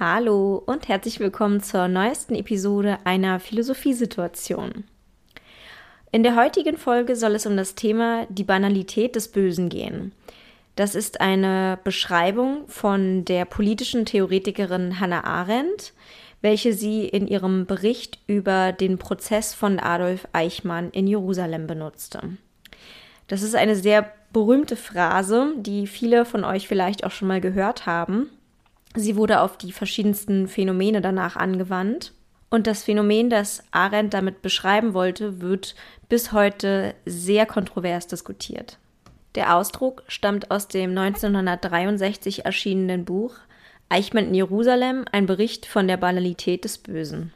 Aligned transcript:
Hallo 0.00 0.62
und 0.64 0.86
herzlich 0.86 1.18
willkommen 1.18 1.60
zur 1.60 1.88
neuesten 1.88 2.36
Episode 2.36 2.98
einer 3.02 3.40
Philosophiesituation. 3.40 4.84
In 6.12 6.22
der 6.22 6.36
heutigen 6.36 6.76
Folge 6.76 7.16
soll 7.16 7.34
es 7.34 7.46
um 7.46 7.56
das 7.56 7.74
Thema 7.74 8.24
die 8.28 8.44
Banalität 8.44 9.16
des 9.16 9.26
Bösen 9.26 9.68
gehen. 9.68 10.12
Das 10.76 10.94
ist 10.94 11.20
eine 11.20 11.80
Beschreibung 11.82 12.68
von 12.68 13.24
der 13.24 13.44
politischen 13.44 14.06
Theoretikerin 14.06 15.00
Hannah 15.00 15.24
Arendt, 15.24 15.94
welche 16.42 16.74
sie 16.74 17.04
in 17.04 17.26
ihrem 17.26 17.66
Bericht 17.66 18.20
über 18.28 18.70
den 18.70 18.98
Prozess 18.98 19.52
von 19.52 19.80
Adolf 19.80 20.28
Eichmann 20.32 20.90
in 20.90 21.08
Jerusalem 21.08 21.66
benutzte. 21.66 22.20
Das 23.26 23.42
ist 23.42 23.56
eine 23.56 23.74
sehr 23.74 24.12
berühmte 24.32 24.76
Phrase, 24.76 25.54
die 25.56 25.88
viele 25.88 26.24
von 26.24 26.44
euch 26.44 26.68
vielleicht 26.68 27.02
auch 27.02 27.10
schon 27.10 27.26
mal 27.26 27.40
gehört 27.40 27.86
haben 27.86 28.30
Sie 28.98 29.14
wurde 29.14 29.42
auf 29.42 29.56
die 29.56 29.70
verschiedensten 29.70 30.48
Phänomene 30.48 31.00
danach 31.00 31.36
angewandt. 31.36 32.12
Und 32.50 32.66
das 32.66 32.82
Phänomen, 32.82 33.30
das 33.30 33.62
Arendt 33.70 34.12
damit 34.12 34.42
beschreiben 34.42 34.92
wollte, 34.92 35.40
wird 35.40 35.76
bis 36.08 36.32
heute 36.32 36.94
sehr 37.04 37.46
kontrovers 37.46 38.08
diskutiert. 38.08 38.78
Der 39.36 39.54
Ausdruck 39.54 40.02
stammt 40.08 40.50
aus 40.50 40.66
dem 40.66 40.98
1963 40.98 42.44
erschienenen 42.44 43.04
Buch 43.04 43.34
Eichmann 43.88 44.26
in 44.26 44.34
Jerusalem, 44.34 45.04
ein 45.12 45.26
Bericht 45.26 45.66
von 45.66 45.86
der 45.86 45.96
Banalität 45.96 46.64
des 46.64 46.78
Bösen. 46.78 47.32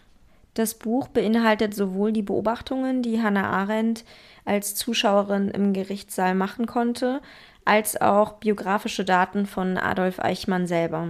Das 0.54 0.74
Buch 0.74 1.06
beinhaltet 1.09 1.74
sowohl 1.74 2.12
die 2.12 2.23
Beobachtungen, 2.23 3.02
die 3.02 3.23
Hannah 3.23 3.51
Arendt 3.51 4.04
als 4.45 4.74
Zuschauerin 4.74 5.48
im 5.48 5.73
Gerichtssaal 5.73 6.34
machen 6.34 6.66
konnte, 6.66 7.23
als 7.65 8.01
auch 8.01 8.34
biografische 8.34 9.04
Daten 9.04 9.46
von 9.46 9.79
Adolf 9.79 10.18
Eichmann 10.18 10.66
selber. 10.66 11.09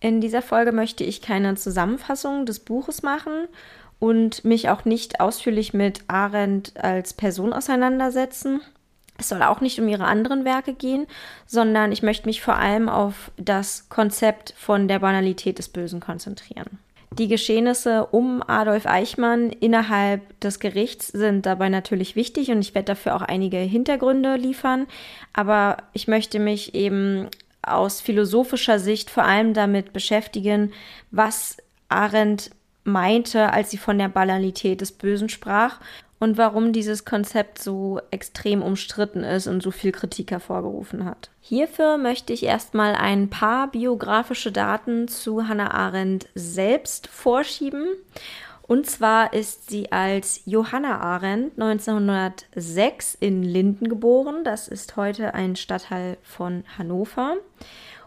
In 0.00 0.20
dieser 0.20 0.42
Folge 0.42 0.72
möchte 0.72 1.04
ich 1.04 1.20
keine 1.20 1.54
Zusammenfassung 1.54 2.46
des 2.46 2.60
Buches 2.60 3.02
machen 3.02 3.48
und 3.98 4.44
mich 4.44 4.70
auch 4.70 4.86
nicht 4.86 5.20
ausführlich 5.20 5.74
mit 5.74 6.00
Arendt 6.08 6.72
als 6.82 7.12
Person 7.12 7.52
auseinandersetzen. 7.52 8.62
Es 9.18 9.28
soll 9.28 9.42
auch 9.42 9.60
nicht 9.60 9.78
um 9.78 9.86
ihre 9.86 10.06
anderen 10.06 10.46
Werke 10.46 10.72
gehen, 10.72 11.06
sondern 11.46 11.92
ich 11.92 12.02
möchte 12.02 12.26
mich 12.26 12.40
vor 12.40 12.56
allem 12.56 12.88
auf 12.88 13.30
das 13.36 13.90
Konzept 13.90 14.54
von 14.56 14.88
der 14.88 15.00
Banalität 15.00 15.58
des 15.58 15.68
Bösen 15.68 16.00
konzentrieren. 16.00 16.78
Die 17.12 17.28
Geschehnisse 17.28 18.06
um 18.06 18.42
Adolf 18.46 18.86
Eichmann 18.86 19.50
innerhalb 19.50 20.40
des 20.40 20.60
Gerichts 20.60 21.08
sind 21.08 21.44
dabei 21.44 21.68
natürlich 21.68 22.16
wichtig 22.16 22.50
und 22.50 22.60
ich 22.60 22.74
werde 22.74 22.86
dafür 22.86 23.16
auch 23.16 23.22
einige 23.22 23.58
Hintergründe 23.58 24.36
liefern, 24.36 24.86
aber 25.34 25.78
ich 25.92 26.08
möchte 26.08 26.38
mich 26.38 26.74
eben 26.74 27.28
aus 27.62 28.00
philosophischer 28.00 28.78
Sicht 28.78 29.10
vor 29.10 29.24
allem 29.24 29.54
damit 29.54 29.92
beschäftigen, 29.92 30.72
was 31.10 31.58
Arendt 31.88 32.50
meinte, 32.84 33.52
als 33.52 33.70
sie 33.70 33.78
von 33.78 33.98
der 33.98 34.08
Banalität 34.08 34.80
des 34.80 34.92
Bösen 34.92 35.28
sprach 35.28 35.80
und 36.18 36.36
warum 36.36 36.72
dieses 36.72 37.04
Konzept 37.04 37.60
so 37.62 38.00
extrem 38.10 38.62
umstritten 38.62 39.24
ist 39.24 39.46
und 39.46 39.62
so 39.62 39.70
viel 39.70 39.90
Kritik 39.90 40.30
hervorgerufen 40.30 41.04
hat. 41.04 41.30
Hierfür 41.40 41.98
möchte 41.98 42.32
ich 42.32 42.44
erstmal 42.44 42.94
ein 42.94 43.30
paar 43.30 43.70
biografische 43.70 44.52
Daten 44.52 45.08
zu 45.08 45.48
Hannah 45.48 45.72
Arendt 45.72 46.28
selbst 46.34 47.08
vorschieben 47.08 47.86
und 48.70 48.88
zwar 48.88 49.32
ist 49.32 49.68
sie 49.68 49.90
als 49.90 50.42
Johanna 50.46 51.00
Arendt 51.00 51.60
1906 51.60 53.16
in 53.18 53.42
Linden 53.42 53.88
geboren. 53.88 54.44
Das 54.44 54.68
ist 54.68 54.94
heute 54.94 55.34
ein 55.34 55.56
Stadtteil 55.56 56.18
von 56.22 56.62
Hannover. 56.78 57.34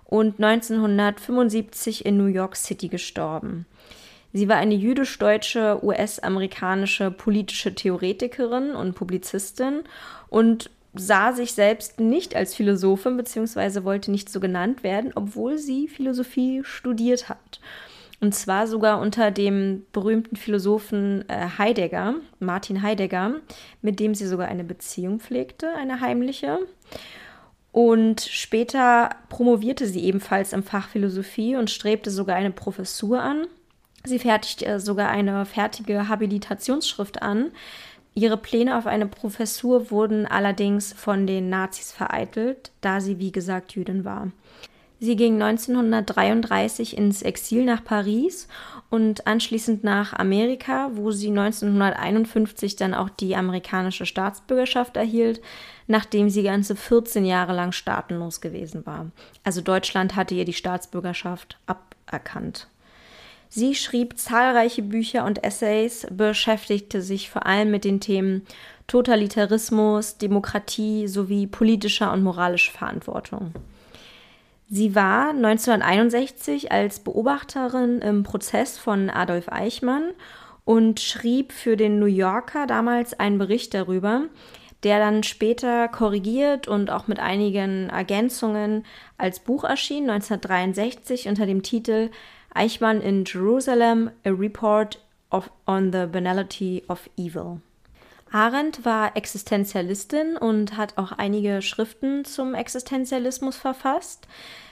Und 0.05 0.41
1975 0.41 2.05
in 2.05 2.15
New 2.15 2.27
York 2.27 2.55
City 2.55 2.87
gestorben. 2.87 3.65
Sie 4.31 4.47
war 4.47 4.55
eine 4.55 4.75
jüdisch-deutsche, 4.75 5.83
US-amerikanische 5.83 7.11
politische 7.11 7.75
Theoretikerin 7.75 8.73
und 8.73 8.95
Publizistin 8.95 9.83
und 10.29 10.69
sah 10.93 11.33
sich 11.33 11.51
selbst 11.51 11.99
nicht 11.99 12.37
als 12.37 12.55
Philosophin 12.55 13.17
bzw. 13.17 13.83
wollte 13.83 14.11
nicht 14.11 14.29
so 14.29 14.39
genannt 14.39 14.81
werden, 14.81 15.11
obwohl 15.13 15.57
sie 15.57 15.89
Philosophie 15.89 16.61
studiert 16.63 17.27
hat. 17.27 17.59
Und 18.23 18.33
zwar 18.33 18.67
sogar 18.67 19.01
unter 19.01 19.31
dem 19.31 19.85
berühmten 19.91 20.37
Philosophen 20.37 21.27
äh, 21.27 21.49
Heidegger, 21.57 22.15
Martin 22.39 22.81
Heidegger, 22.81 23.41
mit 23.81 23.99
dem 23.99 24.15
sie 24.15 24.27
sogar 24.27 24.47
eine 24.47 24.63
Beziehung 24.63 25.19
pflegte, 25.19 25.73
eine 25.75 25.99
heimliche. 25.99 26.59
Und 27.73 28.21
später 28.21 29.09
promovierte 29.27 29.87
sie 29.87 30.05
ebenfalls 30.05 30.53
im 30.53 30.63
Fach 30.63 30.87
Philosophie 30.87 31.57
und 31.57 31.69
strebte 31.69 32.11
sogar 32.11 32.37
eine 32.37 32.51
Professur 32.51 33.21
an. 33.21 33.45
Sie 34.05 34.19
fertigte 34.19 34.79
sogar 34.79 35.09
eine 35.09 35.45
fertige 35.45 36.07
Habilitationsschrift 36.07 37.21
an. 37.21 37.51
Ihre 38.13 38.37
Pläne 38.37 38.77
auf 38.77 38.87
eine 38.87 39.07
Professur 39.07 39.91
wurden 39.91 40.25
allerdings 40.25 40.93
von 40.93 41.27
den 41.27 41.49
Nazis 41.49 41.91
vereitelt, 41.91 42.71
da 42.79 43.01
sie, 43.01 43.19
wie 43.19 43.33
gesagt, 43.33 43.73
Jüdin 43.75 44.05
war. 44.05 44.31
Sie 45.03 45.17
ging 45.17 45.33
1933 45.41 46.97
ins 46.97 47.23
Exil 47.23 47.65
nach 47.65 47.83
Paris 47.83 48.47
und 48.89 49.27
anschließend 49.27 49.83
nach 49.83 50.13
Amerika, 50.13 50.91
wo 50.93 51.11
sie 51.11 51.27
1951 51.27 52.77
dann 52.77 52.93
auch 52.93 53.09
die 53.09 53.35
amerikanische 53.35 54.05
Staatsbürgerschaft 54.05 54.95
erhielt, 54.95 55.41
nachdem 55.87 56.29
sie 56.29 56.41
ganze 56.41 56.77
14 56.77 57.25
Jahre 57.25 57.51
lang 57.51 57.73
staatenlos 57.73 58.39
gewesen 58.39 58.85
war. 58.85 59.07
Also 59.43 59.59
Deutschland 59.59 60.15
hatte 60.15 60.35
ihr 60.35 60.45
die 60.45 60.53
Staatsbürgerschaft 60.53 61.57
aberkannt. 61.65 62.69
Sie 63.49 63.75
schrieb 63.75 64.17
zahlreiche 64.17 64.83
Bücher 64.83 65.25
und 65.25 65.43
Essays, 65.43 66.07
beschäftigte 66.11 67.01
sich 67.01 67.29
vor 67.29 67.45
allem 67.45 67.71
mit 67.71 67.83
den 67.83 67.99
Themen 67.99 68.45
Totalitarismus, 68.87 70.17
Demokratie 70.17 71.09
sowie 71.09 71.45
politischer 71.45 72.13
und 72.13 72.23
moralischer 72.23 72.71
Verantwortung. 72.71 73.53
Sie 74.75 74.95
war 74.95 75.29
1961 75.29 76.71
als 76.71 76.99
Beobachterin 76.99 77.99
im 77.99 78.23
Prozess 78.23 78.79
von 78.79 79.11
Adolf 79.11 79.47
Eichmann 79.49 80.13
und 80.65 80.99
schrieb 80.99 81.51
für 81.51 81.77
den 81.77 81.99
New 81.99 82.07
Yorker 82.07 82.65
damals 82.65 83.13
einen 83.19 83.37
Bericht 83.37 83.75
darüber, 83.75 84.23
der 84.81 84.97
dann 84.97 85.21
später 85.21 85.87
korrigiert 85.89 86.67
und 86.67 86.89
auch 86.89 87.05
mit 87.05 87.19
einigen 87.19 87.89
Ergänzungen 87.89 88.83
als 89.15 89.41
Buch 89.41 89.63
erschien, 89.63 90.09
1963 90.09 91.27
unter 91.27 91.45
dem 91.45 91.61
Titel 91.61 92.09
Eichmann 92.51 92.99
in 92.99 93.25
Jerusalem, 93.25 94.09
a 94.25 94.31
Report 94.31 94.99
of, 95.29 95.51
on 95.67 95.91
the 95.91 96.07
Banality 96.07 96.81
of 96.87 97.11
Evil. 97.15 97.61
Arendt 98.33 98.83
war 98.83 99.15
Existenzialistin 99.15 100.37
und 100.37 100.75
hat 100.75 100.97
auch 100.97 101.11
einige 101.11 101.61
Schriften 101.61 102.25
zum 102.25 102.55
Existenzialismus 102.55 103.55
verfasst. 103.55 104.27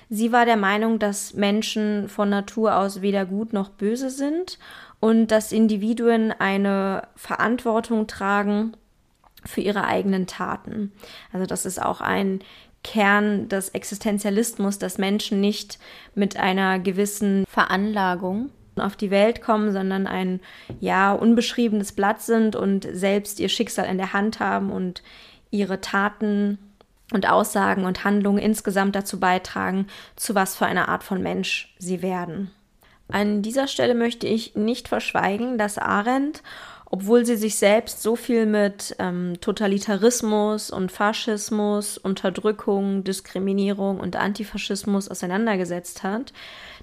Sie 0.09 0.31
war 0.31 0.45
der 0.45 0.57
Meinung, 0.57 0.97
dass 0.97 1.35
Menschen 1.35 2.09
von 2.09 2.29
Natur 2.29 2.75
aus 2.75 3.03
weder 3.03 3.25
gut 3.25 3.53
noch 3.53 3.69
böse 3.69 4.09
sind 4.09 4.57
und 4.99 5.27
dass 5.27 5.51
Individuen 5.51 6.31
eine 6.31 7.07
Verantwortung 7.15 8.07
tragen 8.07 8.75
für 9.45 9.61
ihre 9.61 9.85
eigenen 9.85 10.25
Taten. 10.25 10.91
Also 11.31 11.45
das 11.45 11.67
ist 11.67 11.79
auch 11.79 12.01
ein 12.01 12.39
Kern 12.83 13.47
des 13.47 13.69
Existenzialismus, 13.69 14.79
dass 14.79 14.97
Menschen 14.97 15.39
nicht 15.39 15.77
mit 16.15 16.35
einer 16.35 16.79
gewissen 16.79 17.45
Veranlagung 17.47 18.49
auf 18.75 18.95
die 18.95 19.11
Welt 19.11 19.41
kommen, 19.41 19.71
sondern 19.71 20.07
ein 20.07 20.39
ja 20.79 21.11
unbeschriebenes 21.11 21.91
Blatt 21.91 22.21
sind 22.21 22.55
und 22.55 22.87
selbst 22.91 23.39
ihr 23.39 23.49
Schicksal 23.49 23.85
in 23.85 23.97
der 23.97 24.13
Hand 24.13 24.39
haben 24.39 24.71
und 24.71 25.03
ihre 25.49 25.81
Taten 25.81 26.57
und 27.13 27.29
Aussagen 27.29 27.85
und 27.85 28.03
Handlungen 28.03 28.39
insgesamt 28.39 28.95
dazu 28.95 29.19
beitragen, 29.19 29.87
zu 30.15 30.33
was 30.35 30.55
für 30.55 30.65
einer 30.65 30.89
Art 30.89 31.03
von 31.03 31.21
Mensch 31.21 31.75
sie 31.77 32.01
werden. 32.01 32.51
An 33.09 33.41
dieser 33.41 33.67
Stelle 33.67 33.93
möchte 33.93 34.25
ich 34.25 34.55
nicht 34.55 34.87
verschweigen, 34.87 35.57
dass 35.57 35.77
Arendt, 35.77 36.41
obwohl 36.85 37.25
sie 37.25 37.35
sich 37.35 37.55
selbst 37.55 38.01
so 38.01 38.15
viel 38.15 38.45
mit 38.45 38.95
ähm, 38.99 39.35
Totalitarismus 39.41 40.71
und 40.71 40.91
Faschismus, 40.91 41.97
Unterdrückung, 41.97 43.03
Diskriminierung 43.03 43.99
und 43.99 44.15
Antifaschismus 44.15 45.09
auseinandergesetzt 45.09 46.03
hat, 46.03 46.33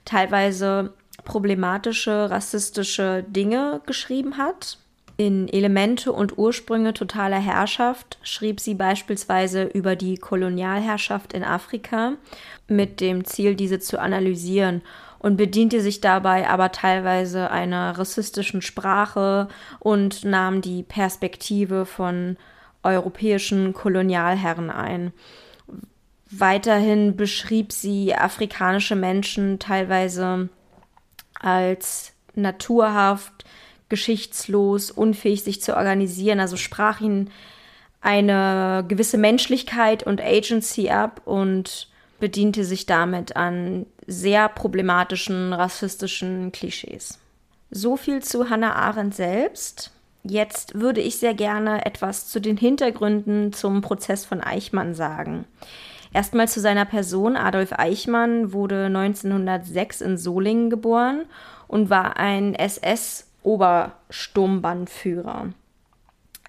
teilweise 0.04 0.92
problematische, 1.24 2.30
rassistische 2.30 3.24
Dinge 3.28 3.80
geschrieben 3.86 4.36
hat. 4.36 4.78
In 5.16 5.48
Elemente 5.48 6.12
und 6.12 6.38
Ursprünge 6.38 6.94
totaler 6.94 7.40
Herrschaft 7.40 8.18
schrieb 8.22 8.60
sie 8.60 8.74
beispielsweise 8.74 9.64
über 9.64 9.96
die 9.96 10.16
Kolonialherrschaft 10.16 11.32
in 11.32 11.42
Afrika 11.42 12.12
mit 12.68 13.00
dem 13.00 13.24
Ziel, 13.24 13.56
diese 13.56 13.80
zu 13.80 13.98
analysieren 13.98 14.82
und 15.18 15.36
bediente 15.36 15.80
sich 15.80 16.00
dabei 16.00 16.48
aber 16.48 16.70
teilweise 16.70 17.50
einer 17.50 17.98
rassistischen 17.98 18.62
Sprache 18.62 19.48
und 19.80 20.24
nahm 20.24 20.60
die 20.60 20.84
Perspektive 20.84 21.84
von 21.84 22.36
europäischen 22.82 23.72
Kolonialherren 23.72 24.70
ein. 24.70 25.12
Weiterhin 26.30 27.16
beschrieb 27.16 27.72
sie 27.72 28.14
afrikanische 28.14 28.94
Menschen 28.94 29.58
teilweise 29.58 30.48
als 31.40 32.12
naturhaft, 32.34 33.44
geschichtslos, 33.88 34.90
unfähig 34.90 35.42
sich 35.44 35.62
zu 35.62 35.76
organisieren. 35.76 36.40
Also 36.40 36.56
sprach 36.56 37.00
ihn 37.00 37.30
eine 38.00 38.84
gewisse 38.86 39.18
Menschlichkeit 39.18 40.02
und 40.02 40.20
Agency 40.20 40.90
ab 40.90 41.22
und 41.24 41.88
bediente 42.20 42.64
sich 42.64 42.86
damit 42.86 43.36
an 43.36 43.86
sehr 44.06 44.48
problematischen 44.48 45.52
rassistischen 45.52 46.52
Klischees. 46.52 47.18
So 47.70 47.96
viel 47.96 48.22
zu 48.22 48.50
Hannah 48.50 48.74
Arendt 48.74 49.14
selbst. 49.14 49.92
Jetzt 50.24 50.80
würde 50.80 51.00
ich 51.00 51.18
sehr 51.18 51.34
gerne 51.34 51.86
etwas 51.86 52.28
zu 52.28 52.40
den 52.40 52.56
Hintergründen 52.56 53.52
zum 53.52 53.82
Prozess 53.82 54.24
von 54.24 54.40
Eichmann 54.40 54.94
sagen. 54.94 55.44
Erstmal 56.12 56.48
zu 56.48 56.60
seiner 56.60 56.84
Person. 56.84 57.36
Adolf 57.36 57.72
Eichmann 57.72 58.52
wurde 58.52 58.86
1906 58.86 60.00
in 60.00 60.16
Solingen 60.16 60.70
geboren 60.70 61.26
und 61.66 61.90
war 61.90 62.16
ein 62.16 62.54
SS-Obersturmbannführer. 62.54 65.48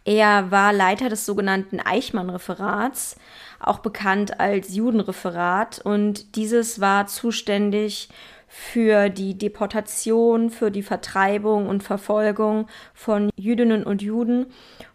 Er 0.06 0.50
war 0.50 0.72
Leiter 0.74 1.10
des 1.10 1.26
sogenannten 1.26 1.80
Eichmann-Referats, 1.80 3.18
auch 3.60 3.80
bekannt 3.80 4.40
als 4.40 4.74
Judenreferat, 4.74 5.82
und 5.84 6.36
dieses 6.36 6.80
war 6.80 7.08
zuständig 7.08 8.10
für 8.48 9.10
die 9.10 9.38
Deportation, 9.38 10.50
für 10.50 10.72
die 10.72 10.82
Vertreibung 10.82 11.68
und 11.68 11.84
Verfolgung 11.84 12.68
von 12.96 13.30
Jüdinnen 13.36 13.84
und 13.84 14.02
Juden. 14.02 14.48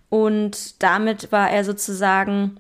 Und 0.08 0.82
damit 0.82 1.31
war 1.31 1.50
er 1.50 1.64
sozusagen 1.64 2.56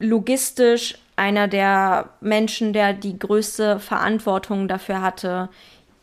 logistisch 0.00 0.98
einer 1.16 1.48
der 1.48 2.10
Menschen, 2.20 2.72
der 2.72 2.92
die 2.92 3.18
größte 3.18 3.78
Verantwortung 3.78 4.68
dafür 4.68 5.02
hatte, 5.02 5.48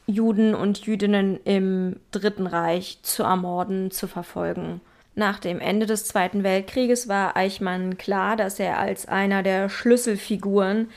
Juden 0.05 0.55
und 0.55 0.85
Jüdinnen 0.85 1.39
im 1.43 1.97
Dritten 2.11 2.47
Reich 2.47 2.99
zu 3.03 3.23
ermorden, 3.23 3.91
zu 3.91 4.07
verfolgen. 4.07 4.81
Nach 5.15 5.39
dem 5.39 5.59
Ende 5.59 5.85
des 5.85 6.05
Zweiten 6.05 6.43
Weltkrieges 6.43 7.07
war 7.07 7.35
Eichmann 7.35 7.97
klar, 7.97 8.35
dass 8.35 8.59
er 8.59 8.79
als 8.79 9.07
einer 9.07 9.43
der 9.43 9.69
Schlüsselfiguren 9.69 10.89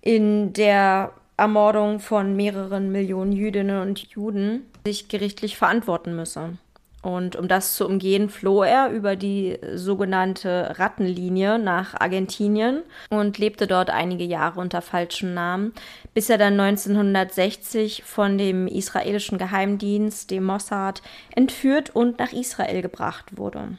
in 0.00 0.52
der 0.52 1.12
Ermordung 1.36 1.98
von 1.98 2.36
mehreren 2.36 2.92
Millionen 2.92 3.32
Jüdinnen 3.32 3.80
und 3.80 3.98
Juden 4.08 4.66
sich 4.84 5.08
gerichtlich 5.08 5.56
verantworten 5.56 6.14
müsse. 6.14 6.58
Und 7.02 7.34
um 7.34 7.48
das 7.48 7.74
zu 7.74 7.84
umgehen, 7.84 8.28
floh 8.28 8.62
er 8.62 8.90
über 8.90 9.16
die 9.16 9.58
sogenannte 9.74 10.78
Rattenlinie 10.78 11.58
nach 11.58 12.00
Argentinien 12.00 12.82
und 13.10 13.38
lebte 13.38 13.66
dort 13.66 13.90
einige 13.90 14.22
Jahre 14.22 14.60
unter 14.60 14.82
falschem 14.82 15.34
Namen, 15.34 15.72
bis 16.14 16.30
er 16.30 16.38
dann 16.38 16.58
1960 16.58 18.04
von 18.04 18.38
dem 18.38 18.68
israelischen 18.68 19.36
Geheimdienst, 19.36 20.30
dem 20.30 20.44
Mossad, 20.44 21.02
entführt 21.34 21.90
und 21.90 22.20
nach 22.20 22.32
Israel 22.32 22.82
gebracht 22.82 23.36
wurde. 23.36 23.76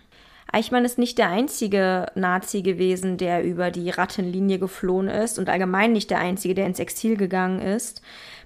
Eichmann 0.52 0.86
ist 0.86 1.00
nicht 1.00 1.18
der 1.18 1.30
einzige 1.30 2.08
Nazi 2.16 2.62
gewesen, 2.62 3.18
der 3.18 3.44
über 3.44 3.72
die 3.72 3.90
Rattenlinie 3.90 4.60
geflohen 4.60 5.08
ist 5.08 5.40
und 5.40 5.50
allgemein 5.50 5.94
nicht 5.94 6.12
der 6.12 6.20
einzige, 6.20 6.54
der 6.54 6.68
ins 6.68 6.80
Exil 6.80 7.18
gegangen 7.18 7.60
ist. 7.60 8.02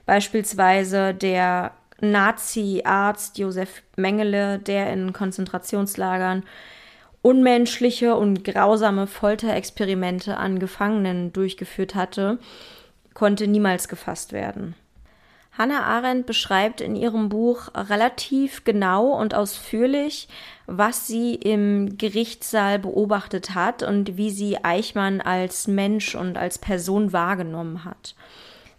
Beispielsweise 0.06 1.14
der 1.14 1.74
Nazi-Arzt 2.02 3.38
Josef 3.38 3.84
Mengele, 3.96 4.60
der 4.60 4.92
in 4.94 5.14
Konzentrationslagern 5.14 6.44
unmenschliche 7.22 8.16
und 8.16 8.44
grausame 8.44 9.08
Folterexperimente 9.08 10.38
an 10.38 10.60
Gefangenen 10.60 11.34
durchgeführt 11.34 11.96
hatte, 11.96 12.40
konnte 13.14 13.48
niemals 13.48 13.88
gefasst 13.88 14.32
werden. 14.32 14.76
Hannah 15.58 15.84
Arendt 15.84 16.28
beschreibt 16.28 16.82
in 16.82 16.96
ihrem 16.96 17.30
Buch 17.30 17.70
relativ 17.74 18.64
genau 18.64 19.08
und 19.08 19.34
ausführlich, 19.34 20.28
was 20.68 21.08
sie 21.08 21.34
im 21.34 21.98
Gerichtssaal 21.98 22.78
beobachtet 22.78 23.56
hat 23.56 23.82
und 23.82 24.18
wie 24.18 24.30
sie 24.30 24.64
Eichmann 24.64 25.20
als 25.20 25.68
Mensch 25.68 26.14
und 26.14 26.38
als 26.38 26.60
Person 26.60 27.12
wahrgenommen 27.12 27.86
hat. 27.86 28.14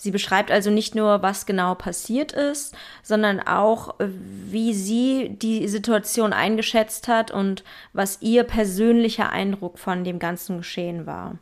Sie 0.00 0.12
beschreibt 0.12 0.52
also 0.52 0.70
nicht 0.70 0.94
nur, 0.94 1.22
was 1.22 1.44
genau 1.44 1.74
passiert 1.74 2.30
ist, 2.32 2.74
sondern 3.02 3.40
auch, 3.40 3.96
wie 3.98 4.72
sie 4.72 5.30
die 5.30 5.66
Situation 5.66 6.32
eingeschätzt 6.32 7.08
hat 7.08 7.32
und 7.32 7.64
was 7.92 8.22
ihr 8.22 8.44
persönlicher 8.44 9.30
Eindruck 9.30 9.78
von 9.78 10.04
dem 10.04 10.20
ganzen 10.20 10.58
Geschehen 10.58 11.04
war. 11.04 11.36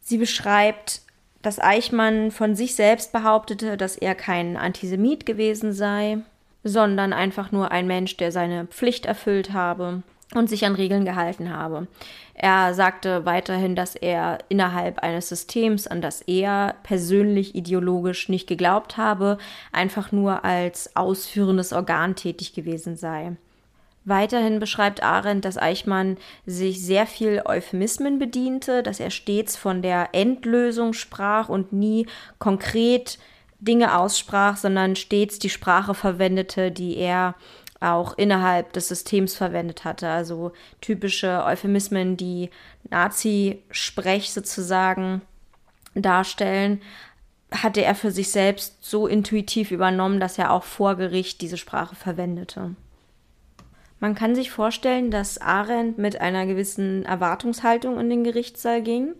Sie 0.00 0.16
beschreibt, 0.16 1.02
dass 1.42 1.58
Eichmann 1.58 2.30
von 2.30 2.54
sich 2.54 2.76
selbst 2.76 3.12
behauptete, 3.12 3.76
dass 3.76 3.96
er 3.96 4.14
kein 4.14 4.56
Antisemit 4.56 5.26
gewesen 5.26 5.72
sei, 5.72 6.18
sondern 6.62 7.12
einfach 7.12 7.50
nur 7.50 7.72
ein 7.72 7.88
Mensch, 7.88 8.16
der 8.16 8.30
seine 8.30 8.66
Pflicht 8.66 9.06
erfüllt 9.06 9.52
habe 9.52 10.04
und 10.36 10.48
sich 10.48 10.64
an 10.64 10.74
Regeln 10.74 11.04
gehalten 11.04 11.52
habe. 11.52 11.86
Er 12.34 12.74
sagte 12.74 13.24
weiterhin, 13.24 13.76
dass 13.76 13.94
er 13.94 14.38
innerhalb 14.48 14.98
eines 14.98 15.28
Systems, 15.28 15.86
an 15.86 16.02
das 16.02 16.22
er 16.22 16.74
persönlich 16.82 17.54
ideologisch 17.54 18.28
nicht 18.28 18.46
geglaubt 18.46 18.96
habe, 18.96 19.38
einfach 19.72 20.12
nur 20.12 20.44
als 20.44 20.96
ausführendes 20.96 21.72
Organ 21.72 22.16
tätig 22.16 22.52
gewesen 22.52 22.96
sei. 22.96 23.36
Weiterhin 24.04 24.60
beschreibt 24.60 25.02
Arendt, 25.02 25.46
dass 25.46 25.56
Eichmann 25.56 26.18
sich 26.44 26.84
sehr 26.84 27.06
viel 27.06 27.40
Euphemismen 27.46 28.18
bediente, 28.18 28.82
dass 28.82 29.00
er 29.00 29.10
stets 29.10 29.56
von 29.56 29.80
der 29.80 30.10
Endlösung 30.12 30.92
sprach 30.92 31.48
und 31.48 31.72
nie 31.72 32.06
konkret 32.38 33.18
Dinge 33.60 33.98
aussprach, 33.98 34.58
sondern 34.58 34.94
stets 34.94 35.38
die 35.38 35.48
Sprache 35.48 35.94
verwendete, 35.94 36.70
die 36.70 36.96
er 36.98 37.34
auch 37.92 38.16
innerhalb 38.16 38.72
des 38.72 38.88
Systems 38.88 39.34
verwendet 39.34 39.84
hatte. 39.84 40.08
Also 40.08 40.52
typische 40.80 41.44
Euphemismen, 41.44 42.16
die 42.16 42.50
Nazi-Sprech 42.90 44.32
sozusagen 44.32 45.22
darstellen, 45.94 46.80
hatte 47.50 47.84
er 47.84 47.94
für 47.94 48.10
sich 48.10 48.30
selbst 48.30 48.84
so 48.84 49.06
intuitiv 49.06 49.70
übernommen, 49.70 50.20
dass 50.20 50.38
er 50.38 50.52
auch 50.52 50.64
vor 50.64 50.96
Gericht 50.96 51.40
diese 51.40 51.56
Sprache 51.56 51.94
verwendete. 51.94 52.74
Man 54.00 54.14
kann 54.14 54.34
sich 54.34 54.50
vorstellen, 54.50 55.10
dass 55.10 55.40
Arendt 55.40 55.98
mit 55.98 56.20
einer 56.20 56.46
gewissen 56.46 57.04
Erwartungshaltung 57.04 57.98
in 57.98 58.10
den 58.10 58.24
Gerichtssaal 58.24 58.82
ging. 58.82 59.14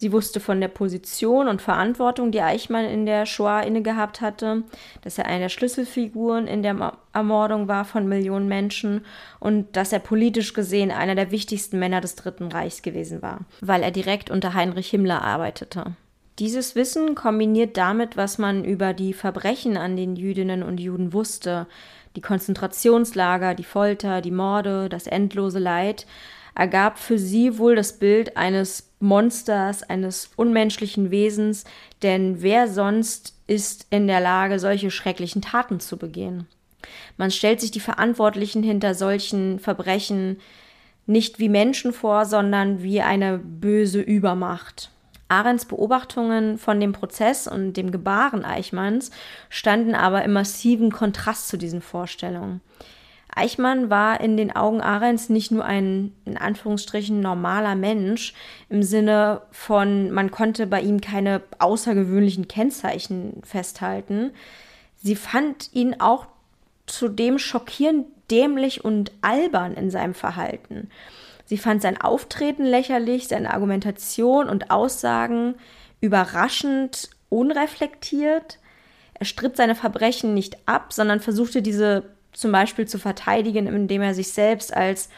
Sie 0.00 0.12
wusste 0.12 0.38
von 0.38 0.60
der 0.60 0.68
Position 0.68 1.48
und 1.48 1.60
Verantwortung, 1.60 2.30
die 2.30 2.40
Eichmann 2.40 2.84
in 2.84 3.04
der 3.04 3.26
Shoah 3.26 3.62
innegehabt 3.62 4.20
hatte, 4.20 4.62
dass 5.02 5.18
er 5.18 5.26
eine 5.26 5.40
der 5.40 5.48
Schlüsselfiguren 5.48 6.46
in 6.46 6.62
der 6.62 6.92
Ermordung 7.12 7.66
war 7.66 7.84
von 7.84 8.08
Millionen 8.08 8.46
Menschen 8.46 9.04
und 9.40 9.76
dass 9.76 9.92
er 9.92 9.98
politisch 9.98 10.54
gesehen 10.54 10.92
einer 10.92 11.16
der 11.16 11.32
wichtigsten 11.32 11.80
Männer 11.80 12.00
des 12.00 12.14
Dritten 12.14 12.46
Reichs 12.46 12.82
gewesen 12.82 13.22
war, 13.22 13.40
weil 13.60 13.82
er 13.82 13.90
direkt 13.90 14.30
unter 14.30 14.54
Heinrich 14.54 14.88
Himmler 14.88 15.22
arbeitete. 15.22 15.96
Dieses 16.38 16.76
Wissen 16.76 17.16
kombiniert 17.16 17.76
damit, 17.76 18.16
was 18.16 18.38
man 18.38 18.64
über 18.64 18.94
die 18.94 19.12
Verbrechen 19.12 19.76
an 19.76 19.96
den 19.96 20.14
Jüdinnen 20.14 20.62
und 20.62 20.78
Juden 20.78 21.12
wusste, 21.12 21.66
die 22.14 22.20
Konzentrationslager, 22.20 23.54
die 23.54 23.64
Folter, 23.64 24.20
die 24.20 24.30
Morde, 24.30 24.88
das 24.88 25.08
endlose 25.08 25.58
Leid, 25.58 26.06
ergab 26.58 26.98
für 26.98 27.18
sie 27.18 27.56
wohl 27.56 27.76
das 27.76 27.94
Bild 27.94 28.36
eines 28.36 28.90
Monsters, 28.98 29.84
eines 29.84 30.30
unmenschlichen 30.34 31.12
Wesens, 31.12 31.64
denn 32.02 32.42
wer 32.42 32.66
sonst 32.66 33.34
ist 33.46 33.86
in 33.90 34.08
der 34.08 34.20
Lage, 34.20 34.58
solche 34.58 34.90
schrecklichen 34.90 35.40
Taten 35.40 35.78
zu 35.78 35.96
begehen? 35.96 36.48
Man 37.16 37.30
stellt 37.30 37.60
sich 37.60 37.70
die 37.70 37.80
Verantwortlichen 37.80 38.64
hinter 38.64 38.94
solchen 38.94 39.60
Verbrechen 39.60 40.40
nicht 41.06 41.38
wie 41.38 41.48
Menschen 41.48 41.92
vor, 41.92 42.26
sondern 42.26 42.82
wie 42.82 43.00
eine 43.02 43.38
böse 43.38 44.00
Übermacht. 44.00 44.90
Arends 45.28 45.64
Beobachtungen 45.64 46.58
von 46.58 46.80
dem 46.80 46.92
Prozess 46.92 47.46
und 47.46 47.74
dem 47.74 47.92
Gebaren 47.92 48.44
Eichmanns 48.44 49.12
standen 49.48 49.94
aber 49.94 50.24
im 50.24 50.32
massiven 50.32 50.90
Kontrast 50.90 51.48
zu 51.48 51.56
diesen 51.56 51.82
Vorstellungen. 51.82 52.62
Eichmann 53.34 53.90
war 53.90 54.20
in 54.20 54.36
den 54.36 54.54
Augen 54.54 54.80
Arends 54.80 55.28
nicht 55.28 55.50
nur 55.50 55.64
ein 55.64 56.12
in 56.24 56.36
Anführungsstrichen 56.36 57.20
normaler 57.20 57.74
Mensch 57.74 58.34
im 58.68 58.82
Sinne 58.82 59.42
von, 59.50 60.10
man 60.10 60.30
konnte 60.30 60.66
bei 60.66 60.80
ihm 60.80 61.00
keine 61.00 61.42
außergewöhnlichen 61.58 62.48
Kennzeichen 62.48 63.42
festhalten. 63.44 64.32
Sie 64.96 65.14
fand 65.16 65.70
ihn 65.72 66.00
auch 66.00 66.26
zudem 66.86 67.38
schockierend 67.38 68.06
dämlich 68.30 68.84
und 68.84 69.12
albern 69.20 69.74
in 69.74 69.90
seinem 69.90 70.14
Verhalten. 70.14 70.90
Sie 71.44 71.58
fand 71.58 71.80
sein 71.80 72.00
Auftreten 72.00 72.64
lächerlich, 72.64 73.28
seine 73.28 73.54
Argumentation 73.54 74.48
und 74.48 74.70
Aussagen 74.70 75.54
überraschend 76.00 77.10
unreflektiert. 77.30 78.58
Er 79.14 79.26
stritt 79.26 79.56
seine 79.56 79.74
Verbrechen 79.74 80.34
nicht 80.34 80.58
ab, 80.66 80.92
sondern 80.92 81.20
versuchte 81.20 81.62
diese 81.62 82.04
zum 82.38 82.52
Beispiel 82.52 82.86
zu 82.86 83.00
verteidigen, 83.00 83.66
indem 83.66 84.00
er 84.00 84.14
sich 84.14 84.32
selbst 84.32 84.72
als 84.72 85.08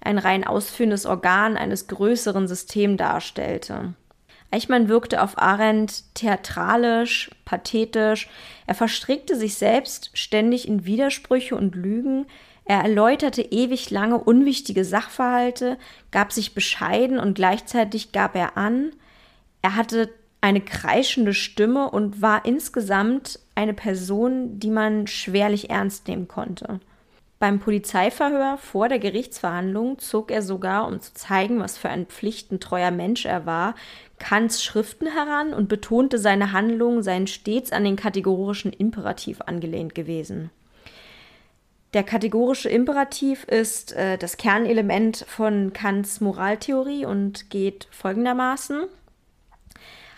ein 0.00 0.16
rein 0.16 0.46
ausführendes 0.46 1.06
Organ 1.06 1.56
eines 1.56 1.88
größeren 1.88 2.46
Systems 2.46 2.98
darstellte. 2.98 3.94
Eichmann 4.52 4.88
wirkte 4.88 5.20
auf 5.20 5.38
Arendt 5.38 6.14
theatralisch, 6.14 7.30
pathetisch. 7.44 8.28
Er 8.68 8.76
verstrickte 8.76 9.34
sich 9.34 9.56
selbst 9.56 10.10
ständig 10.14 10.68
in 10.68 10.86
Widersprüche 10.86 11.56
und 11.56 11.74
Lügen. 11.74 12.26
Er 12.64 12.80
erläuterte 12.82 13.42
ewig 13.42 13.90
lange 13.90 14.18
unwichtige 14.18 14.84
Sachverhalte, 14.84 15.78
gab 16.12 16.32
sich 16.32 16.54
bescheiden 16.54 17.18
und 17.18 17.34
gleichzeitig 17.34 18.12
gab 18.12 18.36
er 18.36 18.56
an. 18.56 18.92
Er 19.62 19.74
hatte 19.74 20.10
eine 20.40 20.60
kreischende 20.60 21.34
Stimme 21.34 21.90
und 21.90 22.22
war 22.22 22.44
insgesamt 22.44 23.40
eine 23.54 23.74
Person, 23.74 24.60
die 24.60 24.70
man 24.70 25.06
schwerlich 25.06 25.70
ernst 25.70 26.08
nehmen 26.08 26.28
konnte. 26.28 26.80
Beim 27.40 27.60
Polizeiverhör 27.60 28.58
vor 28.58 28.88
der 28.88 28.98
Gerichtsverhandlung 28.98 30.00
zog 30.00 30.32
er 30.32 30.42
sogar, 30.42 30.88
um 30.88 31.00
zu 31.00 31.14
zeigen, 31.14 31.60
was 31.60 31.78
für 31.78 31.88
ein 31.88 32.06
pflichtentreuer 32.06 32.90
Mensch 32.90 33.26
er 33.26 33.46
war, 33.46 33.74
Kants 34.18 34.64
Schriften 34.64 35.06
heran 35.06 35.54
und 35.54 35.68
betonte, 35.68 36.18
seine 36.18 36.50
Handlungen 36.50 37.04
seien 37.04 37.28
stets 37.28 37.70
an 37.70 37.84
den 37.84 37.94
kategorischen 37.94 38.72
Imperativ 38.72 39.40
angelehnt 39.42 39.94
gewesen. 39.94 40.50
Der 41.94 42.02
kategorische 42.02 42.68
Imperativ 42.68 43.44
ist 43.44 43.92
äh, 43.92 44.18
das 44.18 44.36
Kernelement 44.36 45.24
von 45.28 45.72
Kants 45.72 46.20
Moraltheorie 46.20 47.06
und 47.06 47.48
geht 47.50 47.86
folgendermaßen. 47.92 48.84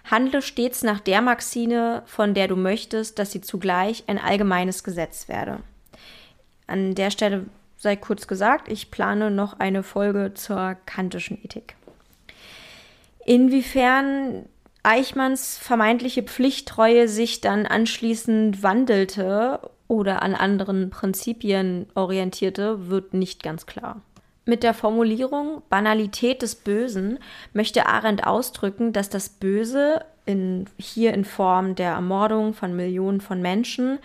Handle 0.04 0.42
stets 0.42 0.82
nach 0.82 1.00
der 1.00 1.22
Maxine, 1.22 2.02
von 2.06 2.34
der 2.34 2.48
du 2.48 2.56
möchtest, 2.56 3.18
dass 3.18 3.32
sie 3.32 3.40
zugleich 3.40 4.04
ein 4.06 4.18
allgemeines 4.18 4.84
Gesetz 4.84 5.28
werde. 5.28 5.60
An 6.66 6.94
der 6.94 7.10
Stelle 7.10 7.46
sei 7.76 7.96
kurz 7.96 8.26
gesagt, 8.26 8.70
ich 8.70 8.90
plane 8.90 9.30
noch 9.30 9.58
eine 9.58 9.82
Folge 9.82 10.32
zur 10.34 10.76
kantischen 10.86 11.42
Ethik. 11.42 11.74
Inwiefern 13.24 14.46
Eichmanns 14.82 15.58
vermeintliche 15.58 16.22
Pflichttreue 16.22 17.06
sich 17.06 17.40
dann 17.40 17.66
anschließend 17.66 18.62
wandelte 18.62 19.60
oder 19.88 20.22
an 20.22 20.34
anderen 20.34 20.90
Prinzipien 20.90 21.86
orientierte, 21.94 22.88
wird 22.88 23.12
nicht 23.12 23.42
ganz 23.42 23.66
klar. 23.66 24.00
Mit 24.50 24.64
der 24.64 24.74
Formulierung 24.74 25.62
Banalität 25.68 26.42
des 26.42 26.56
Bösen 26.56 27.20
möchte 27.52 27.86
Arendt 27.86 28.26
ausdrücken, 28.26 28.92
dass 28.92 29.08
das 29.08 29.28
Böse 29.28 30.04
in, 30.26 30.64
hier 30.76 31.14
in 31.14 31.24
Form 31.24 31.76
der 31.76 31.92
Ermordung 31.92 32.52
von 32.52 32.74
Millionen 32.74 33.20
von 33.20 33.40
Menschen 33.40 34.00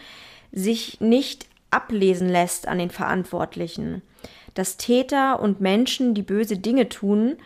sich 0.52 1.02
nicht 1.02 1.48
ablesen 1.72 2.30
lässt 2.30 2.68
an 2.68 2.78
den 2.78 2.92
Verantwortlichen. 2.92 4.04
Dass 4.54 4.78
Täter 4.78 5.40
und 5.40 5.62
Menschen, 5.62 6.14
die 6.14 6.22
böse 6.22 6.58
Dinge 6.58 6.90
tun, 6.90 7.38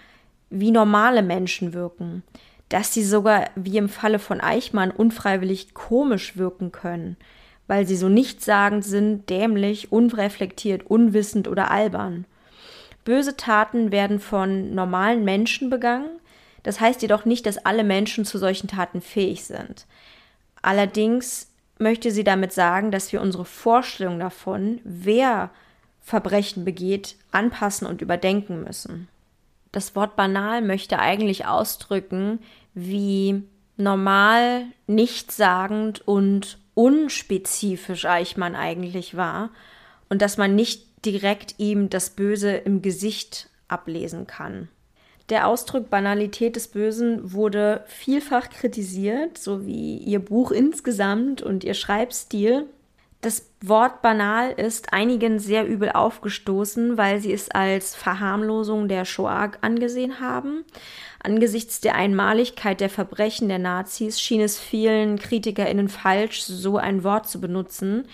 wie 0.50 0.72
normale 0.72 1.22
Menschen 1.22 1.72
wirken. 1.72 2.22
Dass 2.68 2.94
sie 2.94 3.06
sogar, 3.06 3.46
wie 3.56 3.78
im 3.78 3.88
Falle 3.88 4.20
von 4.20 4.42
Eichmann, 4.42 4.92
unfreiwillig 4.92 5.74
komisch 5.74 6.36
wirken 6.36 6.74
können, 6.74 7.16
weil 7.66 7.88
sie 7.88 7.96
so 7.96 8.10
nichtssagend 8.10 8.84
sind, 8.84 9.30
dämlich, 9.30 9.90
unreflektiert, 9.90 10.86
unwissend 10.86 11.48
oder 11.48 11.72
albern. 11.72 12.26
Böse 13.06 13.38
Taten 13.38 13.92
werden 13.92 14.20
von 14.20 14.74
normalen 14.74 15.24
Menschen 15.24 15.70
begangen, 15.70 16.20
das 16.64 16.80
heißt 16.80 17.02
jedoch 17.02 17.26
nicht, 17.26 17.46
dass 17.46 17.66
alle 17.66 17.84
Menschen 17.84 18.26
zu 18.26 18.38
solchen 18.38 18.68
Taten 18.68 19.02
fähig 19.02 19.46
sind. 19.46 19.86
Allerdings 20.62 21.50
möchte 21.80 22.12
sie 22.12 22.24
damit 22.24 22.52
sagen, 22.52 22.92
dass 22.92 23.12
wir 23.14 23.22
unsere 23.22 23.46
Vorstellung 23.46 24.20
davon, 24.20 24.82
wer 24.84 25.50
Verbrechen 26.02 26.66
begeht, 26.66 27.16
anpassen 27.32 27.88
und 27.88 28.02
überdenken 28.02 28.64
müssen. 28.64 29.08
Das 29.72 29.96
Wort 29.96 30.16
banal 30.16 30.62
möchte 30.62 31.00
eigentlich 31.00 31.46
ausdrücken, 31.46 32.40
wie 32.74 33.44
normal, 33.78 34.66
nichtssagend 34.88 36.06
und 36.08 36.58
unspezifisch 36.74 38.06
Eichmann 38.06 38.56
eigentlich 38.56 39.16
war 39.16 39.52
und 40.10 40.22
dass 40.22 40.38
man 40.38 40.56
nicht 40.56 40.89
direkt 41.06 41.56
ihm 41.58 41.90
das 41.90 42.12
Böse 42.12 42.52
im 42.52 42.82
Gesicht 42.82 43.50
ablesen 43.68 44.28
kann. 44.28 44.70
Der 45.30 45.48
Ausdruck 45.48 45.92
Banalität 45.92 46.56
des 46.56 46.68
Bösen 46.68 47.34
wurde 47.34 47.84
vielfach 47.88 48.50
kritisiert, 48.50 49.38
so 49.38 49.66
wie 49.66 49.98
ihr 49.98 50.20
Buch 50.20 50.50
insgesamt 50.52 51.44
und 51.44 51.64
ihr 51.64 51.76
Schreibstil. 51.76 52.66
Das 53.22 53.50
Wort 53.62 54.02
banal 54.02 54.54
ist 54.54 54.94
einigen 54.94 55.40
sehr 55.40 55.68
übel 55.68 55.92
aufgestoßen, 55.92 56.98
weil 56.98 57.20
sie 57.20 57.34
es 57.34 57.52
als 57.52 57.94
Verharmlosung 57.94 58.88
der 58.88 59.06
Shoah 59.06 59.52
angesehen 59.62 60.20
haben. 60.20 60.64
Angesichts 61.22 61.82
der 61.82 61.96
Einmaligkeit 61.96 62.80
der 62.80 62.90
Verbrechen 62.90 63.50
der 63.50 63.60
Nazis 63.60 64.22
schien 64.22 64.40
es 64.42 64.58
vielen 64.58 65.20
KritikerInnen 65.20 65.90
falsch, 65.90 66.42
so 66.42 66.78
ein 66.78 67.04
Wort 67.04 67.28
zu 67.28 67.42
benutzen, 67.42 68.08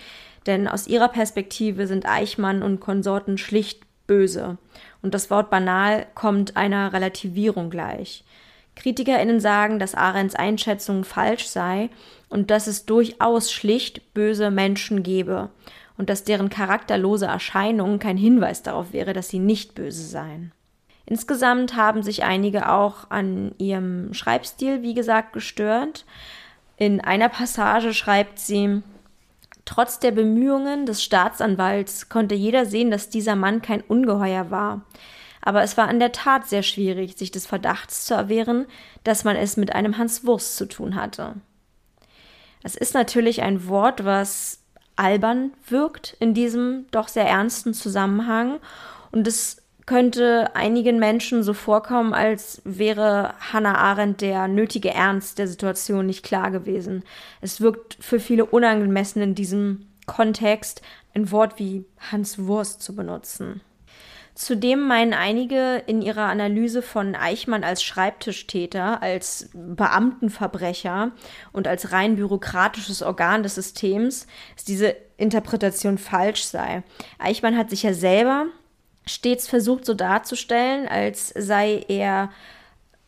denn 0.46 0.68
aus 0.68 0.88
ihrer 0.88 1.10
Perspektive 1.10 1.88
sind 1.88 2.08
Eichmann 2.08 2.62
und 2.62 2.80
Konsorten 2.80 3.38
schlicht 3.38 3.82
böse 4.08 4.58
und 5.02 5.14
das 5.14 5.30
Wort 5.30 5.50
banal 5.50 6.06
kommt 6.16 6.58
einer 6.58 6.94
Relativierung 6.94 7.70
gleich. 7.70 8.24
KritikerInnen 8.76 9.40
sagen, 9.40 9.80
dass 9.80 9.96
Arends 9.96 10.36
Einschätzung 10.36 11.04
falsch 11.04 11.46
sei 11.46 11.90
und 12.30 12.52
dass 12.52 12.68
es 12.68 12.86
durchaus 12.86 13.52
schlicht 13.52 14.14
böse 14.14 14.52
Menschen 14.52 15.04
gebe 15.04 15.50
und 15.98 16.10
dass 16.10 16.24
deren 16.24 16.50
charakterlose 16.50 17.26
Erscheinung 17.26 18.00
kein 18.00 18.18
Hinweis 18.18 18.64
darauf 18.64 18.92
wäre, 18.94 19.14
dass 19.14 19.30
sie 19.30 19.40
nicht 19.40 19.76
böse 19.76 20.04
seien. 20.04 20.52
Insgesamt 21.06 21.76
haben 21.76 22.04
sich 22.04 22.24
einige 22.24 22.70
auch 22.70 23.10
an 23.12 23.54
ihrem 23.60 24.14
Schreibstil, 24.14 24.82
wie 24.82 24.96
gesagt, 24.96 25.34
gestört. 25.34 26.06
In 26.78 27.00
einer 27.00 27.30
Passage 27.30 27.94
schreibt 27.94 28.40
sie, 28.40 28.82
Trotz 29.66 30.00
der 30.00 30.12
Bemühungen 30.12 30.86
des 30.86 31.04
Staatsanwalts 31.04 32.08
konnte 32.10 32.36
jeder 32.36 32.66
sehen, 32.66 32.92
dass 32.92 33.10
dieser 33.10 33.36
Mann 33.36 33.62
kein 33.62 33.82
Ungeheuer 33.82 34.52
war. 34.52 34.86
Aber 35.42 35.64
es 35.64 35.76
war 35.78 35.90
in 35.90 36.00
der 36.00 36.12
Tat 36.12 36.48
sehr 36.48 36.64
schwierig, 36.64 37.18
sich 37.18 37.32
des 37.32 37.46
Verdachts 37.46 38.06
zu 38.06 38.14
erwehren, 38.14 38.66
dass 39.04 39.24
man 39.24 39.36
es 39.36 39.58
mit 39.58 39.74
einem 39.74 39.98
Hans 39.98 40.26
Wurst 40.26 40.56
zu 40.56 40.66
tun 40.66 40.96
hatte. 40.96 41.36
Es 42.64 42.76
ist 42.76 42.94
natürlich 42.94 43.42
ein 43.44 43.68
Wort, 43.68 44.06
was 44.06 44.60
albern 44.96 45.52
wirkt 45.68 46.16
in 46.20 46.34
diesem 46.34 46.86
doch 46.92 47.08
sehr 47.08 47.28
ernsten 47.28 47.74
Zusammenhang 47.74 48.60
und 49.12 49.28
es 49.28 49.62
könnte 49.86 50.56
einigen 50.56 50.98
Menschen 50.98 51.44
so 51.44 51.54
vorkommen, 51.54 52.14
als 52.14 52.62
wäre 52.66 53.36
Hannah 53.52 53.78
Arendt 53.78 54.22
der 54.22 54.48
nötige 54.48 54.92
Ernst 54.92 55.38
der 55.38 55.48
Situation 55.48 56.08
nicht 56.08 56.24
klar 56.24 56.50
gewesen. 56.52 57.04
Es 57.42 57.62
wirkt 57.62 57.98
für 58.00 58.20
viele 58.20 58.46
unangemessen 58.46 59.22
in 59.22 59.36
diesem 59.36 59.86
Kontext, 60.08 60.82
ein 61.14 61.32
Wort 61.32 61.60
wie 61.60 61.86
Hans 62.12 62.40
Wurst 62.40 62.82
zu 62.82 62.96
benutzen. 62.96 63.62
Zudem 64.34 64.82
meinen 64.82 65.14
einige 65.14 65.82
in 65.88 66.02
ihrer 66.02 66.26
Analyse 66.26 66.82
von 66.82 67.16
Eichmann 67.16 67.64
als 67.64 67.82
Schreibtischtäter, 67.82 69.02
als 69.02 69.50
Beamtenverbrecher 69.54 71.12
und 71.54 71.70
als 71.70 71.94
rein 71.94 72.18
bürokratisches 72.18 73.02
Organ 73.02 73.44
des 73.44 73.56
Systems, 73.56 74.28
dass 74.56 74.66
diese 74.66 74.94
Interpretation 75.16 75.98
falsch 75.98 76.44
sei. 76.44 76.84
Eichmann 77.18 77.56
hat 77.56 77.70
sich 77.70 77.84
ja 77.84 77.94
selber 77.94 78.48
stets 79.06 79.48
versucht 79.48 79.86
so 79.86 79.94
darzustellen, 79.94 80.88
als 80.88 81.30
sei 81.30 81.86
er 81.88 82.32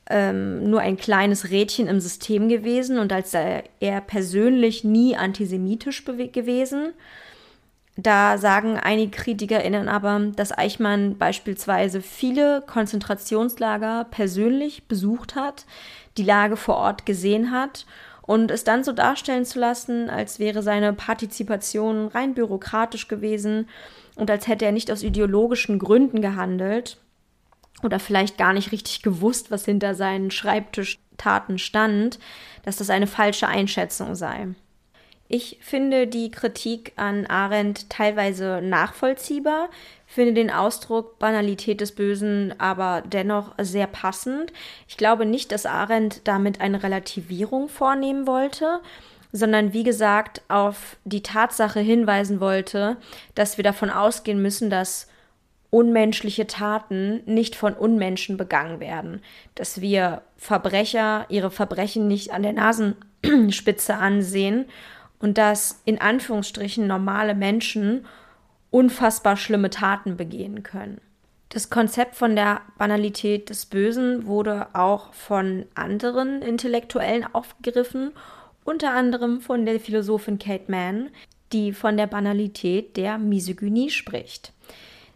ähm, 0.10 0.70
nur 0.70 0.82
ein 0.82 0.98
kleines 0.98 1.50
Rädchen 1.50 1.88
im 1.88 2.00
System 2.00 2.50
gewesen 2.50 3.00
und 3.00 3.12
als 3.12 3.32
sei 3.32 3.64
er 3.80 4.02
persönlich 4.02 4.84
nie 4.84 5.16
antisemitisch 5.18 6.06
gewesen. 6.06 6.94
Da 7.98 8.38
sagen 8.38 8.78
einige 8.78 9.18
KritikerInnen 9.18 9.90
aber, 9.90 10.32
dass 10.36 10.56
Eichmann 10.56 11.18
beispielsweise 11.18 12.02
viele 12.02 12.62
Konzentrationslager 12.62 14.06
persönlich 14.12 14.84
besucht 14.88 15.36
hat, 15.36 15.66
die 16.18 16.24
Lage 16.24 16.58
vor 16.58 16.78
Ort 16.78 17.08
gesehen 17.08 17.52
hat 17.52 17.88
und 18.22 18.52
es 18.52 18.64
dann 18.64 18.84
so 18.84 18.92
darstellen 18.92 19.46
zu 19.46 19.60
lassen, 19.60 20.12
als 20.12 20.38
wäre 20.38 20.62
seine 20.62 20.94
Partizipation 20.94 22.08
rein 22.08 22.36
bürokratisch 22.36 23.08
gewesen 23.08 23.68
und 24.18 24.30
als 24.30 24.48
hätte 24.48 24.66
er 24.66 24.72
nicht 24.72 24.92
aus 24.92 25.04
ideologischen 25.04 25.80
Gründen 25.80 26.22
gehandelt 26.22 26.98
oder 27.84 28.00
vielleicht 28.00 28.38
gar 28.38 28.54
nicht 28.54 28.72
richtig 28.72 29.04
gewusst, 29.04 29.52
was 29.52 29.66
hinter 29.66 29.96
seinen 29.96 30.32
Schreibtischtaten 30.32 31.60
stand, 31.60 32.20
dass 32.64 32.78
das 32.78 32.90
eine 32.90 33.08
falsche 33.08 33.48
Einschätzung 33.48 34.16
sei. 34.16 34.50
Ich 35.30 35.60
finde 35.62 36.08
die 36.08 36.32
Kritik 36.32 36.94
an 36.96 37.26
Arendt 37.26 37.90
teilweise 37.90 38.62
nachvollziehbar, 38.64 39.70
finde 40.06 40.34
den 40.34 40.50
Ausdruck 40.50 41.20
Banalität 41.20 41.82
des 41.82 41.94
Bösen 41.94 42.58
aber 42.60 43.04
dennoch 43.06 43.54
sehr 43.60 43.88
passend. 43.88 44.54
Ich 44.88 44.96
glaube 44.96 45.26
nicht, 45.26 45.52
dass 45.52 45.66
Arendt 45.66 46.22
damit 46.24 46.62
eine 46.62 46.82
Relativierung 46.82 47.68
vornehmen 47.68 48.26
wollte, 48.26 48.80
sondern 49.32 49.74
wie 49.74 49.84
gesagt 49.84 50.42
auf 50.48 50.98
die 51.04 51.24
Tatsache 51.24 51.80
hinweisen 51.80 52.40
wollte, 52.40 52.98
dass 53.36 53.58
wir 53.58 53.64
davon 53.64 53.90
ausgehen 53.90 54.42
müssen, 54.42 54.70
dass 54.70 55.08
unmenschliche 55.70 56.48
Taten 56.48 57.22
nicht 57.26 57.56
von 57.56 57.74
Unmenschen 57.74 58.38
begangen 58.38 58.80
werden, 58.80 59.22
dass 59.56 59.82
wir 59.82 60.22
Verbrecher 60.38 61.26
ihre 61.30 61.52
Verbrechen 61.52 62.08
nicht 62.08 62.32
an 62.32 62.44
der 62.44 62.54
Nasenspitze 62.54 63.96
ansehen 63.98 64.66
und 65.20 65.38
dass 65.38 65.82
in 65.86 66.00
Anführungsstrichen 66.00 66.88
normale 66.88 67.36
Menschen 67.36 68.06
unfassbar 68.70 69.36
schlimme 69.36 69.70
Taten 69.70 70.18
begehen 70.18 70.64
können. 70.64 71.02
Das 71.50 71.70
Konzept 71.70 72.16
von 72.16 72.36
der 72.36 72.62
Banalität 72.78 73.50
des 73.50 73.66
Bösen 73.66 74.26
wurde 74.28 74.68
auch 74.74 75.14
von 75.14 75.66
anderen 75.76 76.42
Intellektuellen 76.42 77.26
aufgegriffen, 77.34 78.12
unter 78.68 78.92
anderem 78.92 79.40
von 79.40 79.66
der 79.66 79.80
Philosophin 79.80 80.40
Kate 80.40 80.70
Mann, 80.70 81.10
die 81.54 81.72
von 81.72 81.96
der 81.96 82.08
Banalität 82.08 82.98
der 82.98 83.18
Misogynie 83.18 83.90
spricht. 83.90 84.52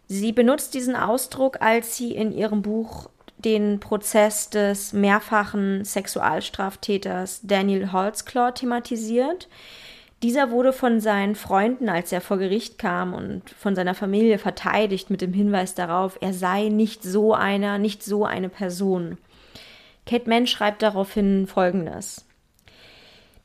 Sie 0.08 0.32
benutzt 0.32 0.72
diesen 0.72 0.96
Ausdruck, 0.96 1.60
als 1.60 1.94
sie 1.94 2.12
in 2.12 2.32
ihrem 2.32 2.62
Buch 2.62 3.10
den 3.36 3.78
Prozess 3.78 4.48
des 4.48 4.94
mehrfachen 4.94 5.84
Sexualstraftäters 5.84 7.40
Daniel 7.42 7.92
Holzclaw 7.92 8.52
thematisiert. 8.52 9.48
Dieser 10.22 10.50
wurde 10.50 10.72
von 10.72 11.00
seinen 11.00 11.34
Freunden, 11.34 11.90
als 11.90 12.10
er 12.10 12.22
vor 12.22 12.38
Gericht 12.38 12.78
kam 12.78 13.12
und 13.12 13.50
von 13.50 13.74
seiner 13.74 13.94
Familie 13.94 14.38
verteidigt 14.38 15.10
mit 15.10 15.20
dem 15.20 15.34
Hinweis 15.34 15.74
darauf, 15.74 16.16
er 16.22 16.32
sei 16.32 16.68
nicht 16.70 17.02
so 17.02 17.34
einer, 17.34 17.76
nicht 17.76 18.02
so 18.02 18.24
eine 18.24 18.48
Person. 18.48 19.18
Kate 20.06 20.30
Mann 20.30 20.46
schreibt 20.46 20.80
daraufhin 20.80 21.46
Folgendes. 21.46 22.24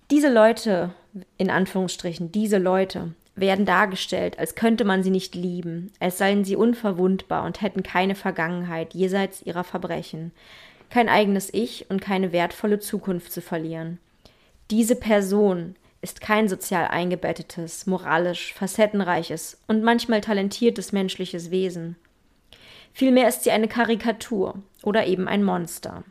Diese 0.10 0.32
Leute, 0.32 0.94
in 1.38 1.50
Anführungsstrichen, 1.50 2.32
diese 2.32 2.58
Leute, 2.58 3.14
werden 3.36 3.66
dargestellt, 3.66 4.40
als 4.40 4.56
könnte 4.56 4.86
man 4.86 5.04
sie 5.04 5.10
nicht 5.10 5.36
lieben, 5.36 5.92
als 6.00 6.18
seien 6.18 6.44
sie 6.44 6.56
unverwundbar 6.56 7.44
und 7.44 7.62
hätten 7.62 7.84
keine 7.84 8.16
Vergangenheit 8.16 8.94
jenseits 8.94 9.42
ihrer 9.42 9.64
Verbrechen, 9.64 10.32
kein 10.90 11.10
eigenes 11.10 11.54
Ich 11.54 11.90
und 11.90 12.02
keine 12.02 12.32
wertvolle 12.32 12.80
Zukunft 12.80 13.32
zu 13.32 13.42
verlieren. 13.42 14.00
Diese 14.72 14.96
Person 14.96 15.76
ist 16.02 16.22
kein 16.22 16.48
sozial 16.48 16.88
eingebettetes, 16.88 17.86
moralisch 17.86 18.54
facettenreiches 18.54 19.60
und 19.68 19.84
manchmal 19.84 20.22
talentiertes 20.22 20.94
menschliches 20.94 21.52
Wesen. 21.52 21.98
Vielmehr 22.94 23.28
ist 23.28 23.44
sie 23.44 23.52
eine 23.52 23.68
Karikatur 23.68 24.56
oder 24.84 25.06
eben 25.06 25.28
ein 25.28 25.44
Monster. 25.44 26.04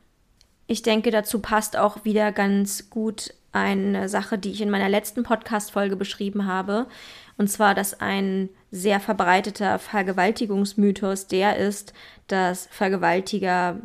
Ich 0.66 0.82
denke, 0.82 1.10
dazu 1.10 1.40
passt 1.40 1.76
auch 1.76 2.04
wieder 2.04 2.30
ganz 2.30 2.90
gut 2.90 3.32
eine 3.56 4.08
Sache, 4.08 4.38
die 4.38 4.50
ich 4.50 4.60
in 4.60 4.70
meiner 4.70 4.88
letzten 4.88 5.22
Podcast-Folge 5.22 5.96
beschrieben 5.96 6.46
habe. 6.46 6.86
Und 7.38 7.48
zwar, 7.48 7.74
dass 7.74 8.00
ein 8.00 8.48
sehr 8.70 8.98
verbreiteter 8.98 9.78
Vergewaltigungsmythos 9.78 11.26
der 11.26 11.56
ist, 11.56 11.92
dass 12.28 12.66
Vergewaltiger 12.70 13.78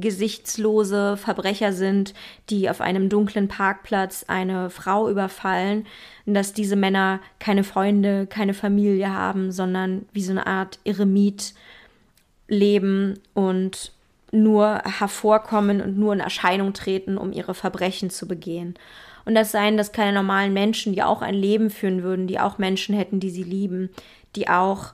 gesichtslose 0.00 1.16
Verbrecher 1.16 1.72
sind, 1.72 2.14
die 2.48 2.70
auf 2.70 2.80
einem 2.80 3.08
dunklen 3.08 3.48
Parkplatz 3.48 4.24
eine 4.28 4.70
Frau 4.70 5.08
überfallen, 5.08 5.86
und 6.26 6.34
dass 6.34 6.52
diese 6.52 6.76
Männer 6.76 7.20
keine 7.38 7.64
Freunde, 7.64 8.26
keine 8.26 8.54
Familie 8.54 9.12
haben, 9.12 9.52
sondern 9.52 10.06
wie 10.12 10.22
so 10.22 10.32
eine 10.32 10.46
Art 10.46 10.78
Eremit 10.84 11.54
leben 12.48 13.18
und 13.34 13.92
nur 14.32 14.82
hervorkommen 14.84 15.80
und 15.80 15.98
nur 15.98 16.12
in 16.12 16.20
Erscheinung 16.20 16.72
treten, 16.72 17.16
um 17.18 17.32
ihre 17.32 17.54
Verbrechen 17.54 18.10
zu 18.10 18.26
begehen. 18.26 18.74
Und 19.24 19.34
das 19.34 19.52
seien 19.52 19.76
das 19.76 19.92
keine 19.92 20.12
normalen 20.12 20.52
Menschen, 20.52 20.92
die 20.92 21.02
auch 21.02 21.22
ein 21.22 21.34
Leben 21.34 21.70
führen 21.70 22.02
würden, 22.02 22.26
die 22.26 22.38
auch 22.38 22.58
Menschen 22.58 22.94
hätten, 22.94 23.20
die 23.20 23.30
sie 23.30 23.42
lieben, 23.42 23.90
die 24.36 24.48
auch 24.48 24.92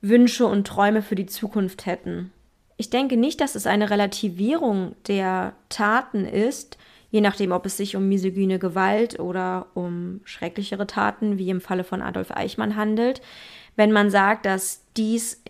Wünsche 0.00 0.46
und 0.46 0.66
Träume 0.66 1.02
für 1.02 1.14
die 1.14 1.26
Zukunft 1.26 1.86
hätten. 1.86 2.32
Ich 2.76 2.90
denke 2.90 3.16
nicht, 3.16 3.40
dass 3.40 3.54
es 3.54 3.66
eine 3.66 3.90
Relativierung 3.90 4.94
der 5.06 5.54
Taten 5.68 6.24
ist, 6.24 6.78
je 7.10 7.20
nachdem, 7.20 7.52
ob 7.52 7.66
es 7.66 7.76
sich 7.76 7.96
um 7.96 8.08
misogyne 8.08 8.58
Gewalt 8.58 9.18
oder 9.18 9.66
um 9.74 10.20
schrecklichere 10.24 10.86
Taten, 10.86 11.38
wie 11.38 11.50
im 11.50 11.60
Falle 11.60 11.84
von 11.84 12.02
Adolf 12.02 12.30
Eichmann 12.30 12.76
handelt, 12.76 13.20
wenn 13.76 13.92
man 13.92 14.10
sagt, 14.10 14.46
dass 14.46 14.84
dies 14.96 15.42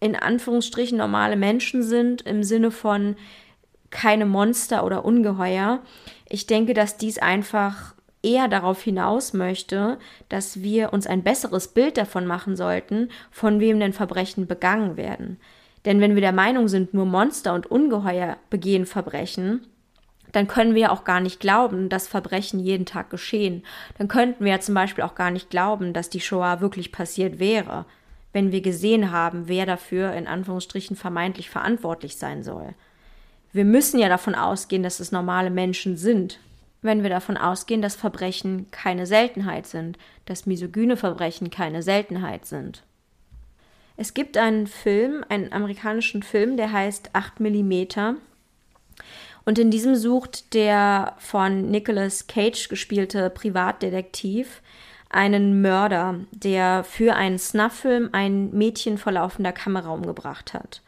in 0.00 0.16
Anführungsstrichen 0.16 0.98
normale 0.98 1.36
Menschen 1.36 1.82
sind, 1.82 2.22
im 2.22 2.42
Sinne 2.42 2.70
von 2.70 3.16
keine 3.90 4.26
Monster 4.26 4.84
oder 4.84 5.04
Ungeheuer. 5.04 5.80
Ich 6.28 6.46
denke, 6.46 6.74
dass 6.74 6.96
dies 6.96 7.18
einfach 7.18 7.94
eher 8.22 8.48
darauf 8.48 8.82
hinaus 8.82 9.32
möchte, 9.32 9.98
dass 10.28 10.60
wir 10.62 10.92
uns 10.92 11.06
ein 11.06 11.22
besseres 11.22 11.68
Bild 11.68 11.96
davon 11.96 12.26
machen 12.26 12.56
sollten, 12.56 13.10
von 13.30 13.60
wem 13.60 13.78
denn 13.78 13.92
Verbrechen 13.92 14.46
begangen 14.46 14.96
werden. 14.96 15.38
Denn 15.84 16.00
wenn 16.00 16.14
wir 16.14 16.20
der 16.20 16.32
Meinung 16.32 16.66
sind, 16.66 16.92
nur 16.92 17.06
Monster 17.06 17.54
und 17.54 17.70
Ungeheuer 17.70 18.36
begehen 18.50 18.86
Verbrechen, 18.86 19.66
dann 20.32 20.48
können 20.48 20.74
wir 20.74 20.90
auch 20.90 21.04
gar 21.04 21.20
nicht 21.20 21.38
glauben, 21.38 21.88
dass 21.88 22.08
Verbrechen 22.08 22.58
jeden 22.58 22.84
Tag 22.84 23.08
geschehen. 23.10 23.62
Dann 23.96 24.08
könnten 24.08 24.44
wir 24.44 24.52
ja 24.52 24.60
zum 24.60 24.74
Beispiel 24.74 25.04
auch 25.04 25.14
gar 25.14 25.30
nicht 25.30 25.48
glauben, 25.48 25.92
dass 25.92 26.10
die 26.10 26.20
Shoah 26.20 26.60
wirklich 26.60 26.90
passiert 26.90 27.38
wäre 27.38 27.86
wenn 28.32 28.52
wir 28.52 28.60
gesehen 28.60 29.10
haben, 29.10 29.48
wer 29.48 29.66
dafür 29.66 30.12
in 30.12 30.26
Anführungsstrichen 30.26 30.96
vermeintlich 30.96 31.50
verantwortlich 31.50 32.16
sein 32.16 32.42
soll. 32.42 32.74
Wir 33.52 33.64
müssen 33.64 33.98
ja 33.98 34.08
davon 34.08 34.34
ausgehen, 34.34 34.82
dass 34.82 35.00
es 35.00 35.12
normale 35.12 35.50
Menschen 35.50 35.96
sind. 35.96 36.40
Wenn 36.82 37.02
wir 37.02 37.10
davon 37.10 37.36
ausgehen, 37.36 37.80
dass 37.80 37.96
Verbrechen 37.96 38.70
keine 38.70 39.06
Seltenheit 39.06 39.66
sind, 39.66 39.98
dass 40.26 40.46
misogyne 40.46 40.96
Verbrechen 40.96 41.50
keine 41.50 41.82
Seltenheit 41.82 42.44
sind. 42.44 42.82
Es 43.96 44.12
gibt 44.12 44.36
einen 44.36 44.66
Film, 44.66 45.24
einen 45.28 45.52
amerikanischen 45.52 46.22
Film, 46.22 46.56
der 46.56 46.70
heißt 46.70 47.10
8 47.14 47.40
mm. 47.40 47.84
Und 49.46 49.58
in 49.58 49.70
diesem 49.70 49.94
sucht 49.94 50.52
der 50.52 51.14
von 51.18 51.70
Nicolas 51.70 52.26
Cage 52.26 52.68
gespielte 52.68 53.30
Privatdetektiv 53.30 54.60
einen 55.16 55.62
Mörder, 55.62 56.20
der 56.30 56.84
für 56.84 57.16
einen 57.16 57.38
Snufffilm 57.38 58.10
ein 58.12 58.50
Mädchen 58.52 58.98
vor 58.98 59.12
laufender 59.12 59.52
Kamera 59.52 59.90
umgebracht 59.90 60.54
hat. 60.54 60.82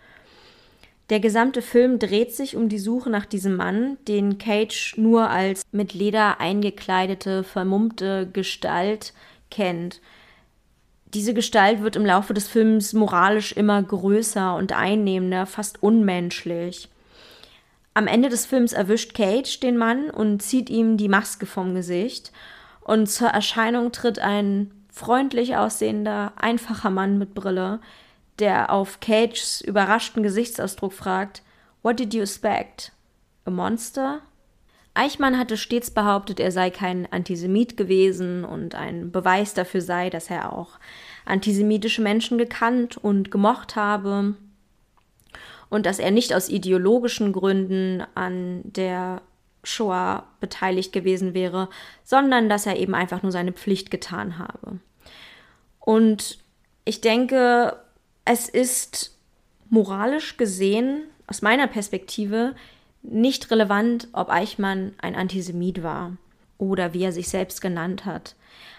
Der 1.10 1.20
gesamte 1.20 1.62
Film 1.62 1.98
dreht 1.98 2.34
sich 2.34 2.54
um 2.54 2.68
die 2.68 2.78
Suche 2.78 3.08
nach 3.08 3.24
diesem 3.24 3.56
Mann, 3.56 3.96
den 4.06 4.36
Cage 4.36 4.98
nur 4.98 5.30
als 5.30 5.62
mit 5.72 5.94
Leder 5.94 6.40
eingekleidete, 6.40 7.42
vermummte 7.42 8.28
Gestalt 8.30 9.14
kennt. 9.50 10.02
Diese 11.14 11.32
Gestalt 11.32 11.82
wird 11.82 11.96
im 11.96 12.04
Laufe 12.04 12.34
des 12.34 12.46
Films 12.48 12.92
moralisch 12.92 13.52
immer 13.52 13.82
größer 13.82 14.54
und 14.54 14.74
einnehmender, 14.74 15.46
fast 15.46 15.82
unmenschlich. 15.82 16.90
Am 17.94 18.06
Ende 18.06 18.28
des 18.28 18.44
Films 18.44 18.74
erwischt 18.74 19.14
Cage 19.14 19.60
den 19.60 19.78
Mann 19.78 20.10
und 20.10 20.42
zieht 20.42 20.68
ihm 20.68 20.98
die 20.98 21.08
Maske 21.08 21.46
vom 21.46 21.74
Gesicht 21.74 22.30
und 22.88 23.06
zur 23.06 23.28
Erscheinung 23.28 23.92
tritt 23.92 24.18
ein 24.18 24.70
freundlich 24.90 25.56
aussehender, 25.56 26.32
einfacher 26.36 26.88
Mann 26.88 27.18
mit 27.18 27.34
Brille, 27.34 27.80
der 28.38 28.72
auf 28.72 29.00
Cages 29.00 29.60
überraschten 29.60 30.22
Gesichtsausdruck 30.22 30.94
fragt, 30.94 31.42
What 31.82 32.00
did 32.00 32.14
you 32.14 32.22
expect? 32.22 32.92
A 33.44 33.50
monster? 33.50 34.22
Eichmann 34.94 35.38
hatte 35.38 35.58
stets 35.58 35.90
behauptet, 35.90 36.40
er 36.40 36.50
sei 36.50 36.70
kein 36.70 37.06
Antisemit 37.12 37.76
gewesen 37.76 38.46
und 38.46 38.74
ein 38.74 39.12
Beweis 39.12 39.52
dafür 39.52 39.82
sei, 39.82 40.08
dass 40.08 40.30
er 40.30 40.54
auch 40.54 40.78
antisemitische 41.26 42.00
Menschen 42.00 42.38
gekannt 42.38 42.96
und 42.96 43.30
gemocht 43.30 43.76
habe 43.76 44.34
und 45.68 45.84
dass 45.84 45.98
er 45.98 46.10
nicht 46.10 46.34
aus 46.34 46.48
ideologischen 46.48 47.34
Gründen 47.34 48.02
an 48.14 48.62
der 48.64 49.20
Shoah 49.68 50.26
beteiligt 50.40 50.92
gewesen 50.92 51.34
wäre, 51.34 51.68
sondern 52.04 52.48
dass 52.48 52.66
er 52.66 52.76
eben 52.76 52.94
einfach 52.94 53.22
nur 53.22 53.32
seine 53.32 53.52
Pflicht 53.52 53.90
getan 53.90 54.38
habe. 54.38 54.78
Und 55.80 56.38
ich 56.84 57.00
denke, 57.00 57.76
es 58.24 58.48
ist 58.48 59.16
moralisch 59.70 60.36
gesehen, 60.36 61.02
aus 61.26 61.42
meiner 61.42 61.66
Perspektive, 61.66 62.54
nicht 63.02 63.50
relevant, 63.50 64.08
ob 64.12 64.30
Eichmann 64.30 64.94
ein 64.98 65.14
Antisemit 65.14 65.82
war 65.82 66.16
oder 66.58 66.92
wie 66.94 67.04
er 67.04 67.12
sich 67.12 67.28
selbst 67.28 67.60
genannt 67.60 68.04
hat. 68.04 68.34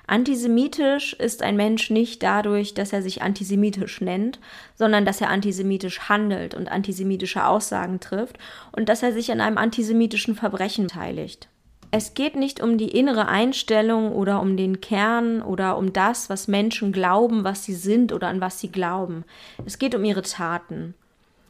Antisemitisch 0.09 1.13
ist 1.13 1.43
ein 1.43 1.55
Mensch 1.55 1.91
nicht 1.91 2.23
dadurch, 2.23 2.73
dass 2.73 2.93
er 2.93 3.03
sich 3.03 3.21
antisemitisch 3.21 4.01
nennt, 4.01 4.39
sondern 4.73 5.05
dass 5.05 5.21
er 5.21 5.29
antisemitisch 5.29 6.09
handelt 6.09 6.55
und 6.55 6.67
antisemitische 6.67 7.45
Aussagen 7.45 7.99
trifft 7.99 8.39
und 8.71 8.89
dass 8.89 9.03
er 9.03 9.13
sich 9.13 9.31
an 9.31 9.39
einem 9.39 9.59
antisemitischen 9.59 10.33
Verbrechen 10.33 10.87
beteiligt. 10.87 11.47
Es 11.91 12.15
geht 12.15 12.35
nicht 12.35 12.59
um 12.59 12.79
die 12.79 12.89
innere 12.89 13.27
Einstellung 13.27 14.11
oder 14.11 14.41
um 14.41 14.57
den 14.57 14.81
Kern 14.81 15.43
oder 15.43 15.77
um 15.77 15.93
das, 15.93 16.27
was 16.27 16.47
Menschen 16.47 16.91
glauben, 16.91 17.43
was 17.43 17.63
sie 17.63 17.75
sind 17.75 18.11
oder 18.11 18.29
an 18.29 18.41
was 18.41 18.59
sie 18.59 18.71
glauben. 18.71 19.25
Es 19.67 19.77
geht 19.77 19.93
um 19.93 20.03
ihre 20.03 20.23
Taten. 20.23 20.95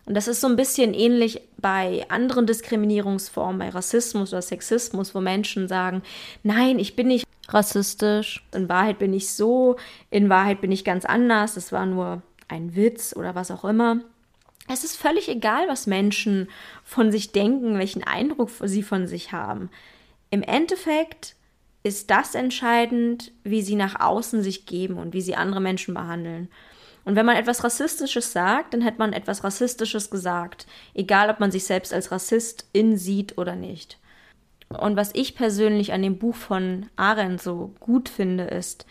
Und 0.06 0.16
das 0.16 0.28
ist 0.28 0.42
so 0.42 0.48
ein 0.48 0.58
bisschen 0.58 0.94
ähnlich 0.94 1.40
bei 1.58 2.06
anderen 2.10 2.46
Diskriminierungsformen, 2.46 3.60
bei 3.60 3.70
Rassismus 3.70 4.34
oder 4.34 4.42
Sexismus, 4.42 5.16
wo 5.16 5.22
Menschen 5.22 5.70
sagen, 5.70 6.02
nein, 6.44 6.78
ich 6.78 6.98
bin 6.98 7.08
nicht 7.08 7.29
rassistisch, 7.54 8.46
in 8.54 8.70
Wahrheit 8.70 9.00
bin 9.00 9.14
ich 9.14 9.32
so, 9.32 9.76
in 10.10 10.30
Wahrheit 10.30 10.62
bin 10.62 10.72
ich 10.72 10.84
ganz 10.84 11.06
anders, 11.06 11.56
das 11.56 11.72
war 11.72 11.86
nur 11.86 12.22
ein 12.48 12.76
Witz 12.76 13.16
oder 13.16 13.36
was 13.36 13.52
auch 13.52 13.66
immer. 13.66 14.02
Es 14.68 14.84
ist 14.84 14.98
völlig 14.98 15.30
egal, 15.30 15.68
was 15.68 15.88
Menschen 15.88 16.48
von 16.84 17.12
sich 17.12 17.32
denken, 17.32 17.80
welchen 17.80 18.04
Eindruck 18.04 18.52
sie 18.64 18.84
von 18.84 19.08
sich 19.08 19.32
haben. 19.32 19.70
Im 20.30 20.44
Endeffekt 20.44 21.36
ist 21.82 22.12
das 22.12 22.36
entscheidend, 22.36 23.32
wie 23.44 23.62
sie 23.62 23.76
nach 23.76 24.00
außen 24.00 24.44
sich 24.44 24.66
geben 24.66 24.98
und 24.98 25.14
wie 25.14 25.22
sie 25.22 25.36
andere 25.36 25.62
Menschen 25.62 25.94
behandeln. 25.94 26.50
Und 27.06 27.16
wenn 27.16 27.26
man 27.26 27.38
etwas 27.38 27.64
Rassistisches 27.64 28.32
sagt, 28.32 28.74
dann 28.74 28.84
hat 28.84 29.00
man 29.00 29.14
etwas 29.14 29.44
Rassistisches 29.44 30.12
gesagt, 30.12 30.68
egal 30.94 31.30
ob 31.30 31.40
man 31.40 31.50
sich 31.50 31.64
selbst 31.64 31.94
als 31.94 32.12
Rassist 32.12 32.68
in 32.74 32.98
sieht 32.98 33.38
oder 33.38 33.56
nicht. 33.56 33.98
Und 34.70 34.96
was 34.96 35.12
ich 35.14 35.36
persönlich 35.36 35.94
an 35.94 36.02
dem 36.02 36.18
Buch 36.18 36.36
von 36.36 36.86
Arendt 36.96 37.42
so 37.42 37.74
gut 37.80 38.08
finde, 38.08 38.44
ist 38.46 38.86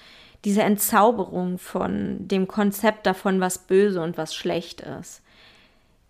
diese 0.45 0.63
Entzauberung 0.63 1.59
von 1.59 2.27
dem 2.27 2.49
Konzept 2.49 3.07
davon, 3.07 3.41
was 3.41 3.59
böse 3.59 4.01
und 4.03 4.19
was 4.19 4.35
schlecht 4.35 4.81
ist. 4.81 5.23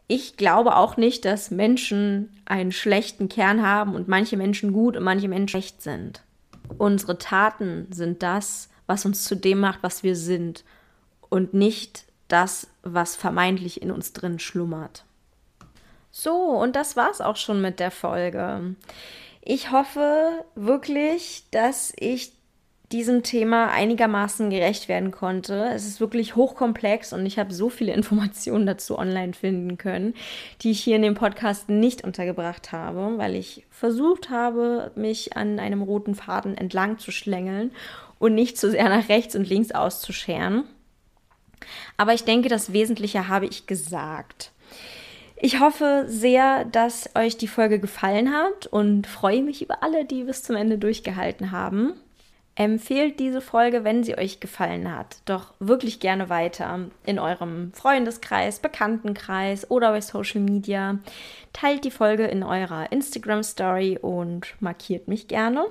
Ich 0.07 0.39
glaube 0.39 0.77
auch 0.77 0.97
nicht, 0.97 1.27
dass 1.27 1.51
Menschen 1.51 2.31
einen 2.47 2.73
schlechten 2.73 3.29
Kern 3.29 3.63
haben 3.63 3.95
und 3.95 4.09
manche 4.09 4.39
Menschen 4.39 4.73
gut 4.73 4.97
und 4.97 5.05
manche 5.05 5.29
Menschen 5.29 5.49
schlecht 5.49 5.83
sind. 5.83 6.23
Unsere 6.79 7.19
Taten 7.19 7.89
sind 7.91 8.23
das, 8.23 8.71
was 8.87 9.05
uns 9.05 9.25
zu 9.25 9.35
dem 9.35 9.61
macht, 9.61 9.83
was 9.83 10.03
wir 10.03 10.17
sind 10.17 10.65
und 11.29 11.53
nicht 11.53 12.05
das, 12.29 12.69
was 12.83 13.17
vermeintlich 13.17 13.83
in 13.83 13.91
uns 13.91 14.15
drin 14.15 14.39
schlummert. 14.39 15.05
So, 16.11 16.35
und 16.35 16.75
das 16.75 16.97
war's 16.97 17.21
auch 17.21 17.37
schon 17.37 17.61
mit 17.61 17.81
der 17.81 17.91
Folge. 17.91 18.75
Ich 19.43 19.71
hoffe 19.71 20.45
wirklich, 20.55 21.45
dass 21.51 21.93
ich 21.99 22.33
diesem 22.93 23.23
Thema 23.23 23.71
einigermaßen 23.71 24.49
gerecht 24.49 24.89
werden 24.89 25.11
konnte. 25.11 25.67
Es 25.75 25.87
ist 25.87 26.01
wirklich 26.01 26.37
hochkomplex 26.37 27.13
und 27.13 27.27
ich 27.27 27.39
habe 27.39 27.53
so 27.53 27.69
viele 27.69 27.93
Informationen 27.95 28.67
dazu 28.67 28.99
online 28.99 29.35
finden 29.35 29.77
können, 29.77 30.15
die 30.63 30.71
ich 30.71 30.81
hier 30.81 30.97
in 30.97 31.03
dem 31.03 31.15
Podcast 31.15 31.69
nicht 31.69 32.05
untergebracht 32.05 32.73
habe, 32.73 33.19
weil 33.19 33.35
ich 33.35 33.67
versucht 33.71 34.31
habe, 34.31 34.91
mich 34.95 35.37
an 35.37 35.59
einem 35.59 35.83
roten 35.83 36.15
Faden 36.15 36.57
entlang 36.57 36.99
zu 36.99 37.11
schlängeln 37.11 37.73
und 38.19 38.35
nicht 38.35 38.59
zu 38.59 38.71
sehr 38.71 38.89
nach 38.89 39.09
rechts 39.09 39.37
und 39.37 39.49
links 39.49 39.71
auszuscheren. 39.73 40.65
Aber 41.97 42.15
ich 42.15 42.25
denke, 42.25 42.49
das 42.49 42.73
Wesentliche 42.73 43.29
habe 43.29 43.47
ich 43.47 43.67
gesagt. 43.67 44.53
Ich 45.41 45.61
hoffe 45.61 46.05
sehr, 46.09 46.65
dass 46.65 47.11
euch 47.15 47.37
die 47.37 47.47
Folge 47.47 47.79
gefallen 47.79 48.33
hat 48.33 48.67
und 48.67 49.07
freue 49.07 49.43
mich 49.43 49.63
über 49.63 49.85
alle, 49.85 50.05
die 50.05 50.25
bis 50.25 50.43
zum 50.43 50.57
Ende 50.57 50.79
durchgehalten 50.79 51.53
haben. 51.53 51.95
Empfehlt 52.57 53.21
diese 53.21 53.41
Folge, 53.41 53.85
wenn 53.85 54.03
sie 54.03 54.19
euch 54.19 54.41
gefallen 54.41 54.93
hat, 54.93 55.19
doch 55.27 55.55
wirklich 55.61 56.01
gerne 56.01 56.29
weiter 56.29 56.81
in 57.07 57.21
eurem 57.21 57.73
Freundeskreis, 57.73 58.59
Bekanntenkreis 58.59 59.71
oder 59.71 59.93
bei 59.93 60.01
Social 60.01 60.41
Media. 60.41 60.99
Teilt 61.53 61.85
die 61.85 61.93
Folge 61.93 62.25
in 62.27 62.43
eurer 62.43 62.91
Instagram 62.91 63.45
Story 63.45 63.97
und 63.97 64.57
markiert 64.59 65.07
mich 65.07 65.29
gerne. 65.29 65.67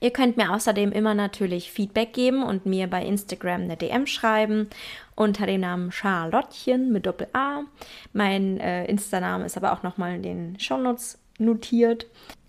Ihr 0.00 0.10
könnt 0.10 0.36
mir 0.36 0.52
außerdem 0.52 0.92
immer 0.92 1.14
natürlich 1.14 1.70
Feedback 1.70 2.12
geben 2.12 2.42
und 2.42 2.66
mir 2.66 2.86
bei 2.86 3.04
Instagram 3.04 3.62
eine 3.62 3.76
DM 3.76 4.06
schreiben 4.06 4.68
unter 5.14 5.46
dem 5.46 5.62
Namen 5.62 5.92
Charlottchen 5.92 6.92
mit 6.92 7.06
Doppel 7.06 7.28
A. 7.32 7.62
Mein 8.12 8.60
äh, 8.60 8.84
Insta-Name 8.86 9.46
ist 9.46 9.56
aber 9.56 9.72
auch 9.72 9.82
nochmal 9.82 10.16
in 10.16 10.22
den 10.22 10.60
Shownotes 10.60 11.18
notiert. 11.38 12.06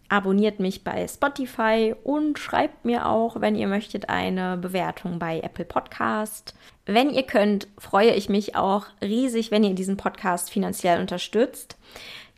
Abonniert 0.09 0.61
mich 0.61 0.85
bei 0.85 1.05
Spotify 1.05 1.93
und 2.03 2.39
schreibt 2.39 2.85
mir 2.85 3.07
auch, 3.07 3.41
wenn 3.41 3.55
ihr 3.55 3.67
möchtet, 3.67 4.07
eine 4.07 4.55
Bewertung 4.55 5.19
bei 5.19 5.41
Apple 5.41 5.65
Podcast. 5.65 6.53
Wenn 6.85 7.09
ihr 7.09 7.23
könnt, 7.23 7.67
freue 7.77 8.11
ich 8.11 8.29
mich 8.29 8.55
auch 8.55 8.85
riesig, 9.01 9.51
wenn 9.51 9.65
ihr 9.65 9.73
diesen 9.73 9.97
Podcast 9.97 10.49
finanziell 10.49 11.01
unterstützt. 11.01 11.77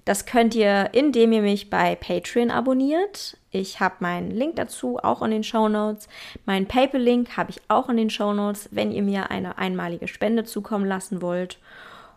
Das 0.10 0.26
könnt 0.26 0.56
ihr, 0.56 0.90
indem 0.94 1.32
ihr 1.34 1.44
mich 1.44 1.70
bei 1.70 1.96
Patreon 1.96 2.50
abonniert. 2.50 3.38
Ich 3.52 3.80
habe 3.80 3.98
meinen 4.00 4.32
Link 4.32 4.56
dazu 4.56 4.98
auch 4.98 5.22
in 5.22 5.30
den 5.30 5.44
Show 5.44 5.70
Notes. 5.70 6.08
Mein 6.48 6.66
PayPal-Link 6.66 7.38
habe 7.38 7.52
ich 7.52 7.62
auch 7.68 7.90
in 7.90 7.98
den 7.98 8.10
Show 8.10 8.34
Notes, 8.34 8.70
wenn 8.72 8.92
ihr 8.92 9.04
mir 9.04 9.30
eine 9.30 9.60
einmalige 9.60 10.08
Spende 10.08 10.46
zukommen 10.46 10.86
lassen 10.86 11.22
wollt. 11.22 11.60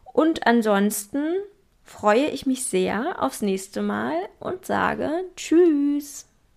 Und 0.04 0.46
ansonsten 0.46 1.34
freue 1.84 2.28
ich 2.28 2.46
mich 2.46 2.64
sehr 2.64 3.22
aufs 3.22 3.42
nächste 3.42 3.82
Mal 3.82 4.14
und 4.40 4.64
sage 4.64 5.10
Tschüss. 5.36 6.31